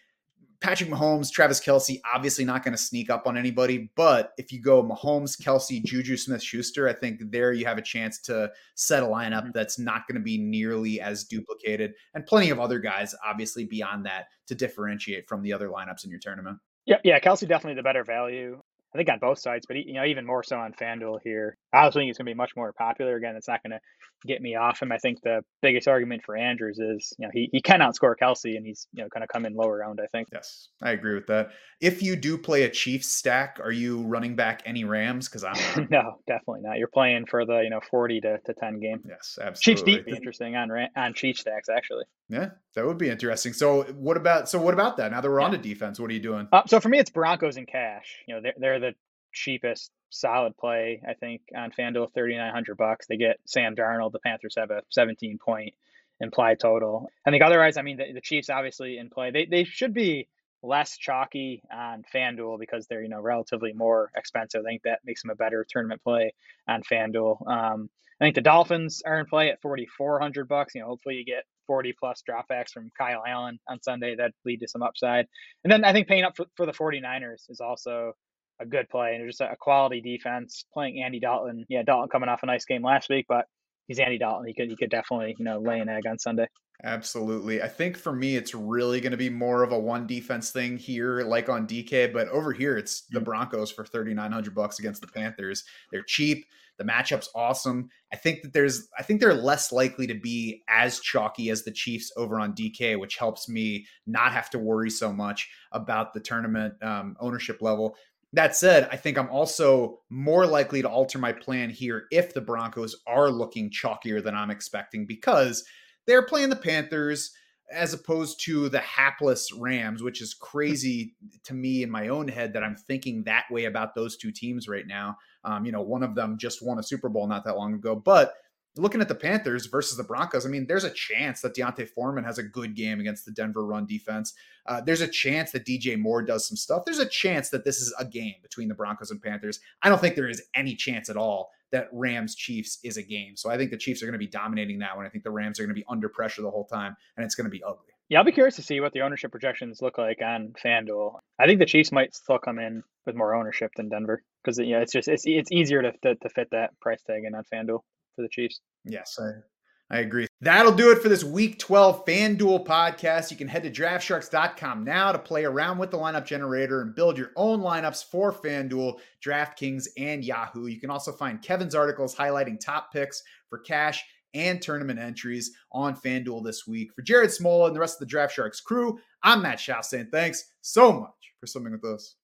Patrick 0.62 0.92
Mahomes, 0.92 1.32
Travis 1.32 1.60
Kelce, 1.60 2.00
obviously 2.14 2.46
not 2.46 2.64
going 2.64 2.74
to 2.74 2.78
sneak 2.78 3.10
up 3.10 3.26
on 3.26 3.36
anybody. 3.36 3.90
But 3.96 4.34
if 4.38 4.52
you 4.52 4.62
go 4.62 4.84
Mahomes, 4.84 5.42
Kelce, 5.42 5.84
Juju 5.84 6.16
Smith 6.16 6.42
Schuster, 6.42 6.88
I 6.88 6.94
think 6.94 7.20
there 7.32 7.52
you 7.52 7.66
have 7.66 7.80
a 7.80 7.82
chance 7.82 8.20
to 8.22 8.52
set 8.76 9.02
a 9.02 9.06
lineup 9.08 9.42
mm-hmm. 9.42 9.52
that's 9.54 9.80
not 9.80 10.08
going 10.08 10.16
to 10.16 10.24
be 10.24 10.38
nearly 10.38 11.02
as 11.02 11.24
duplicated. 11.24 11.94
And 12.14 12.26
plenty 12.26 12.52
of 12.52 12.60
other 12.60 12.80
guys, 12.80 13.16
obviously, 13.26 13.66
beyond 13.66 14.06
that 14.06 14.28
to 14.48 14.56
differentiate 14.56 15.28
from 15.28 15.42
the 15.42 15.52
other 15.52 15.70
lineups 15.70 16.04
in 16.04 16.12
your 16.12 16.20
tournament. 16.20 16.60
Yeah, 16.86 16.98
yeah, 17.04 17.20
Kelce 17.20 17.48
definitely 17.48 17.76
the 17.76 17.84
better 17.84 18.04
value. 18.04 18.62
I 18.94 18.98
think 18.98 19.10
on 19.10 19.20
both 19.20 19.40
sides, 19.40 19.66
but 19.66 19.78
you 19.78 19.94
know, 19.94 20.06
even 20.06 20.26
more 20.26 20.44
so 20.44 20.58
on 20.58 20.74
FanDuel 20.74 21.20
here. 21.24 21.58
I 21.74 21.84
also 21.84 22.00
think 22.00 22.08
he's 22.08 22.18
going 22.18 22.26
to 22.26 22.32
be 22.32 22.38
much 22.38 22.52
more 22.56 22.74
popular. 22.74 23.16
Again, 23.16 23.36
it's 23.36 23.48
not 23.48 23.64
going 23.64 23.72
to 23.72 23.80
get 24.26 24.42
me 24.42 24.56
off 24.56 24.82
him. 24.82 24.92
I 24.92 24.98
think 24.98 25.22
the 25.22 25.42
biggest 25.62 25.88
argument 25.88 26.24
for 26.24 26.36
Andrews 26.36 26.80
is, 26.80 27.14
you 27.18 27.26
know, 27.26 27.32
he, 27.34 27.50
he 27.52 27.62
can 27.62 27.80
outscore 27.80 28.16
Kelce 28.22 28.56
and 28.56 28.66
he's, 28.66 28.88
you 28.94 29.04
know, 29.04 29.10
going 29.10 29.22
to 29.22 29.28
come 29.28 29.46
in 29.46 29.56
lower 29.56 29.78
round, 29.78 30.00
I 30.02 30.08
think. 30.08 30.28
Yes, 30.32 30.70
I 30.82 30.92
agree 30.92 31.16
with 31.16 31.28
that. 31.28 31.52
If 31.80 32.04
you 32.04 32.16
do 32.16 32.38
play 32.38 32.64
a 32.64 32.70
Chiefs 32.70 33.08
stack, 33.08 33.60
are 33.64 33.72
you 33.72 34.02
running 34.02 34.36
back 34.36 34.62
any 34.66 34.84
Rams? 34.84 35.28
Because 35.28 35.44
I'm 35.44 35.88
no, 35.90 36.20
definitely 36.28 36.62
not. 36.62 36.78
You're 36.78 36.88
playing 36.88 37.26
for 37.26 37.46
the, 37.46 37.62
you 37.62 37.70
know, 37.70 37.80
40 37.90 38.22
to, 38.22 38.38
to 38.40 38.54
10 38.54 38.80
game. 38.80 39.02
Yes, 39.08 39.40
absolutely. 39.42 39.62
Chiefs 39.62 39.84
deep 39.84 40.06
be 40.06 40.16
interesting 40.16 40.56
on, 40.56 40.70
on 40.96 41.14
Chiefs 41.14 41.42
stacks, 41.42 41.70
actually. 41.70 42.06
Yeah, 42.30 42.50
that 42.76 42.86
would 42.86 42.98
be 42.98 43.10
interesting. 43.10 43.54
So 43.54 43.84
what 43.94 44.18
about, 44.18 44.50
so 44.50 44.62
what 44.62 44.74
about 44.74 44.98
that? 44.98 45.12
Now 45.12 45.22
that 45.22 45.30
we're 45.30 45.40
yeah. 45.40 45.46
on 45.46 45.52
to 45.52 45.58
defense, 45.58 46.00
what 46.00 46.10
are 46.12 46.14
you 46.14 46.20
doing? 46.20 46.48
Uh, 46.52 46.64
so 46.68 46.80
for 46.80 46.90
me, 46.90 47.00
it's 47.00 47.10
Broncos 47.10 47.58
and 47.58 47.68
cash. 47.68 48.18
You 48.28 48.36
know, 48.36 48.42
they're, 48.42 48.54
they're 48.58 48.80
the 48.80 48.94
cheapest 49.32 49.92
solid 50.10 50.58
play, 50.58 51.02
I 51.08 51.14
think, 51.14 51.42
on 51.56 51.72
FanDuel, 51.72 52.14
3900 52.14 52.78
bucks. 52.78 53.08
They 53.08 53.18
get 53.18 53.40
Sam 53.46 53.76
Darnold. 53.76 54.12
The 54.12 54.20
Panthers 54.20 54.56
have 54.58 54.72
a 54.72 54.84
17 54.90 55.38
point 55.38 55.74
implied 56.20 56.60
total. 56.60 57.10
I 57.26 57.32
think 57.32 57.44
otherwise, 57.44 57.78
I 57.78 57.82
mean, 57.82 57.98
the, 57.98 58.14
the 58.14 58.22
Chiefs 58.22 58.50
obviously 58.50 58.98
in 58.98 59.10
play. 59.10 59.32
They, 59.32 59.46
they 59.46 59.64
should 59.64 59.94
be 59.94 60.28
less 60.64 60.98
chalky 60.98 61.64
on 61.74 62.04
FanDuel 62.14 62.60
because 62.60 62.88
they're, 62.88 63.02
you 63.02 63.10
know, 63.10 63.22
relatively 63.22 63.74
more 63.74 64.12
expensive. 64.16 64.62
I 64.66 64.70
think 64.70 64.84
that 64.84 65.00
makes 65.04 65.24
them 65.24 65.32
a 65.32 65.36
better 65.36 65.66
tournament 65.68 66.04
play 66.04 66.34
on 66.68 66.84
FanDuel. 66.84 67.48
Um, 67.48 67.90
I 68.20 68.26
think 68.26 68.36
the 68.36 68.42
Dolphins 68.42 69.02
are 69.04 69.20
in 69.20 69.26
play 69.26 69.50
at 69.50 69.62
4,400 69.62 70.48
bucks. 70.48 70.76
You 70.76 70.82
know, 70.82 70.88
hopefully 70.88 71.16
you 71.16 71.26
get 71.26 71.46
40 71.66 71.94
plus 71.94 72.22
dropbacks 72.28 72.70
from 72.70 72.92
Kyle 72.96 73.24
Allen 73.26 73.60
on 73.68 73.82
Sunday 73.82 74.16
that 74.16 74.34
lead 74.46 74.60
to 74.60 74.68
some 74.68 74.84
upside. 74.84 75.26
And 75.64 75.72
then 75.72 75.84
I 75.84 75.92
think 75.92 76.08
paying 76.08 76.24
up 76.24 76.38
for, 76.38 76.46
for 76.56 76.68
the 76.68 76.72
49ers 76.72 77.50
is 77.50 77.62
also 77.62 78.14
a 78.62 78.66
good 78.66 78.90
play 78.90 79.16
and 79.16 79.28
just 79.28 79.42
a 79.42 79.56
quality 79.60 80.02
defense 80.02 80.66
playing 80.74 81.02
Andy 81.04 81.20
Dalton. 81.20 81.66
Yeah, 81.70 81.84
Dalton 81.84 82.10
coming 82.10 82.30
off 82.30 82.44
a 82.44 82.46
nice 82.46 82.66
game 82.66 82.84
last 82.84 83.10
week, 83.10 83.26
but 83.28 83.46
he's 83.88 84.00
Andy 84.00 84.18
Dalton. 84.18 84.48
He 84.48 84.54
could 84.54 84.70
he 84.70 84.76
could 84.76 84.90
definitely 84.90 85.36
you 85.38 85.46
know 85.46 85.60
lay 85.60 85.80
an 85.80 85.90
egg 85.90 86.08
on 86.08 86.20
Sunday. 86.20 86.48
Absolutely. 86.84 87.62
I 87.62 87.68
think 87.68 87.96
for 87.96 88.12
me, 88.12 88.36
it's 88.36 88.56
really 88.56 89.02
going 89.02 89.12
to 89.12 89.18
be 89.18 89.30
more 89.30 89.62
of 89.62 89.72
a 89.72 89.78
one 89.78 90.08
defense 90.08 90.50
thing 90.50 90.78
here, 90.78 91.22
like 91.22 91.48
on 91.48 91.68
DK. 91.68 92.12
But 92.12 92.28
over 92.30 92.54
here, 92.54 92.76
it's 92.76 93.02
the 93.12 93.20
mm. 93.20 93.26
Broncos 93.26 93.72
for 93.72 93.86
thirty 93.86 94.14
nine 94.14 94.32
hundred 94.32 94.56
bucks 94.56 94.80
against 94.80 95.02
the 95.02 95.08
Panthers. 95.08 95.64
They're 95.92 96.04
cheap. 96.04 96.46
The 96.78 96.92
matchup's 96.92 97.30
awesome. 97.36 97.90
I 98.12 98.16
think 98.16 98.42
that 98.42 98.54
there's, 98.54 98.88
I 98.98 99.04
think 99.04 99.20
they're 99.20 99.36
less 99.36 99.72
likely 99.72 100.08
to 100.08 100.16
be 100.16 100.64
as 100.68 101.00
chalky 101.00 101.52
as 101.52 101.62
the 101.62 101.70
Chiefs 101.70 102.12
over 102.18 102.40
on 102.40 102.56
DK, 102.56 103.00
which 103.00 103.18
helps 103.18 103.48
me 103.48 103.86
not 104.08 104.32
have 104.32 104.50
to 104.52 104.58
worry 104.58 104.90
so 104.90 105.14
much 105.14 105.48
about 105.72 106.14
the 106.14 106.20
tournament 106.20 106.74
um, 106.82 107.16
ownership 107.20 107.62
level. 107.62 107.96
That 108.34 108.56
said, 108.56 108.88
I 108.92 108.96
think 108.96 109.18
I'm 109.18 109.30
also 109.30 110.00
more 110.10 110.46
likely 110.46 110.82
to 110.82 110.90
alter 110.90 111.20
my 111.20 111.34
plan 111.34 111.70
here 111.70 112.06
if 112.12 112.34
the 112.34 112.42
Broncos 112.42 112.96
are 113.06 113.30
looking 113.30 113.70
chalkier 113.70 114.24
than 114.24 114.36
I'm 114.36 114.50
expecting 114.50 115.06
because 115.06 115.66
they're 116.08 116.26
playing 116.26 116.50
the 116.50 116.56
Panthers 116.56 117.32
as 117.72 117.94
opposed 117.94 118.44
to 118.46 118.70
the 118.70 118.80
hapless 118.80 119.52
Rams, 119.54 120.04
which 120.04 120.22
is 120.22 120.34
crazy 120.34 121.16
to 121.44 121.54
me 121.54 121.84
in 121.84 121.90
my 121.90 122.10
own 122.10 122.28
head 122.28 122.54
that 122.54 122.64
I'm 122.64 122.76
thinking 122.76 123.24
that 123.24 123.46
way 123.50 123.66
about 123.66 123.96
those 123.96 124.18
two 124.18 124.32
teams 124.32 124.68
right 124.68 124.88
now. 124.88 125.18
Um, 125.44 125.66
you 125.66 125.72
know, 125.72 125.82
one 125.82 126.04
of 126.04 126.16
them 126.16 126.38
just 126.38 126.66
won 126.66 126.80
a 126.80 126.84
Super 126.84 127.10
Bowl 127.10 127.28
not 127.28 127.46
that 127.46 127.58
long 127.58 127.74
ago, 127.74 127.96
but 127.96 128.34
looking 128.78 129.02
at 129.02 129.08
the 129.08 129.16
Panthers 129.16 129.66
versus 129.66 129.98
the 129.98 130.04
Broncos, 130.04 130.46
I 130.46 130.50
mean, 130.50 130.66
there's 130.68 130.84
a 130.84 130.92
chance 130.92 131.42
that 131.42 131.56
D'Onta 131.56 131.88
Foreman 131.88 132.24
has 132.24 132.38
a 132.38 132.44
good 132.44 132.76
game 132.76 133.00
against 133.00 133.26
the 133.26 133.32
Denver 133.32 133.66
run 133.66 133.86
defense. 133.86 134.34
Uh, 134.66 134.80
there's 134.80 135.02
a 135.02 135.08
chance 135.08 135.52
that 135.52 135.66
DJ 135.66 135.98
Moore 135.98 136.22
does 136.22 136.48
some 136.48 136.56
stuff. 136.56 136.84
There's 136.86 137.00
a 137.00 137.06
chance 137.06 137.50
that 137.50 137.66
this 137.66 137.82
is 137.82 137.94
a 138.00 138.06
game 138.06 138.36
between 138.42 138.70
the 138.70 138.76
Broncos 138.76 139.12
and 139.12 139.22
Panthers. 139.22 139.60
I 139.82 139.90
don't 139.90 140.00
think 140.00 140.16
there 140.16 140.30
is 140.30 140.44
any 140.56 140.76
chance 140.76 141.10
at 141.10 141.18
all 141.18 141.52
that 141.72 141.90
Rams 141.92 142.36
Chiefs 142.36 142.80
is 142.84 142.98
a 142.98 143.04
game. 143.04 143.36
So 143.36 143.50
I 143.50 143.58
think 143.58 143.72
the 143.72 143.78
Chiefs 143.78 144.02
are 144.02 144.06
going 144.06 144.14
to 144.14 144.20
be 144.20 144.28
dominating 144.28 144.80
that 144.80 144.96
one. 144.96 145.06
I 145.06 145.10
think 145.10 145.24
the 145.24 145.32
Rams 145.32 145.60
are 145.60 145.64
going 145.64 145.76
to 145.76 145.80
be 145.80 145.86
under 145.90 146.10
pressure 146.10 146.42
the 146.42 146.52
whole 146.52 146.66
time, 146.66 146.96
and 147.18 147.26
it's 147.26 147.36
going 147.36 147.46
to 147.46 147.52
be 147.52 147.64
ugly. 147.64 147.88
Yeah, 148.10 148.20
I'll 148.20 148.26
be 148.26 148.34
curious 148.34 148.58
to 148.58 148.62
see 148.62 148.82
what 148.82 148.92
the 148.92 149.02
ownership 149.02 149.32
projections 149.32 149.82
look 149.82 149.98
like 149.98 150.22
on 150.22 150.54
FanDuel. 150.64 151.20
I 151.40 151.46
think 151.46 151.60
the 151.60 151.66
Chiefs 151.66 151.94
might 151.94 152.14
still 152.14 152.40
come 152.40 152.60
in 152.60 152.84
with 153.06 153.16
more 153.16 153.34
ownership 153.36 153.72
than 153.78 153.88
Denver 153.88 154.22
because 154.44 154.60
yeah, 154.60 154.80
it's 154.80 154.92
just 154.92 155.08
it's 155.08 155.24
it's 155.26 155.52
easier 155.52 155.82
to, 155.82 155.94
to, 156.04 156.16
to 156.16 156.30
fit 156.30 156.50
that 156.52 156.78
price 156.82 157.02
tag 157.04 157.24
in 157.26 157.36
on 157.36 157.46
FanDuel 157.54 157.80
for 158.22 158.28
the 158.28 158.30
Chiefs. 158.30 158.62
Yes, 158.86 159.18
I, 159.20 159.96
I 159.96 160.00
agree. 160.00 160.28
That'll 160.42 160.72
do 160.72 160.92
it 160.92 161.02
for 161.02 161.10
this 161.10 161.24
Week 161.24 161.60
12 161.60 162.06
FanDuel 162.06 162.66
podcast. 162.66 163.32
You 163.32 163.38
can 163.38 163.48
head 163.48 163.64
to 163.64 163.72
DraftSharks.com 163.72 164.84
now 164.84 165.12
to 165.12 165.20
play 165.20 165.46
around 165.46 165.78
with 165.78 165.92
the 165.92 165.98
lineup 165.98 166.26
generator 166.26 166.82
and 166.82 166.96
build 166.96 167.18
your 167.18 167.32
own 167.36 167.60
lineups 167.60 168.06
for 168.06 168.32
FanDuel, 168.32 169.00
DraftKings, 169.26 169.88
and 169.98 170.24
Yahoo. 170.24 170.68
You 170.68 170.80
can 170.80 170.90
also 170.90 171.12
find 171.12 171.42
Kevin's 171.42 171.76
articles 171.76 172.16
highlighting 172.16 172.60
top 172.60 172.92
picks 172.92 173.22
for 173.50 173.60
cash 173.60 174.04
and 174.34 174.62
tournament 174.62 175.00
entries 175.00 175.52
on 175.72 175.96
FanDuel 175.96 176.44
this 176.44 176.66
week. 176.66 176.94
For 176.96 177.02
Jared 177.02 177.32
Smola 177.32 177.68
and 177.68 177.76
the 177.76 177.80
rest 177.80 177.96
of 177.96 178.00
the 178.00 178.06
Draft 178.06 178.34
Sharks 178.34 178.62
crew, 178.62 179.00
I'm 179.24 179.42
Matt 179.42 179.58
Schauf 179.60 179.84
saying 179.84 180.08
thanks 180.12 180.46
so 180.62 180.94
much 180.94 181.34
for 181.40 181.48
swimming 181.48 181.74
with 181.74 181.84
us. 181.84 182.16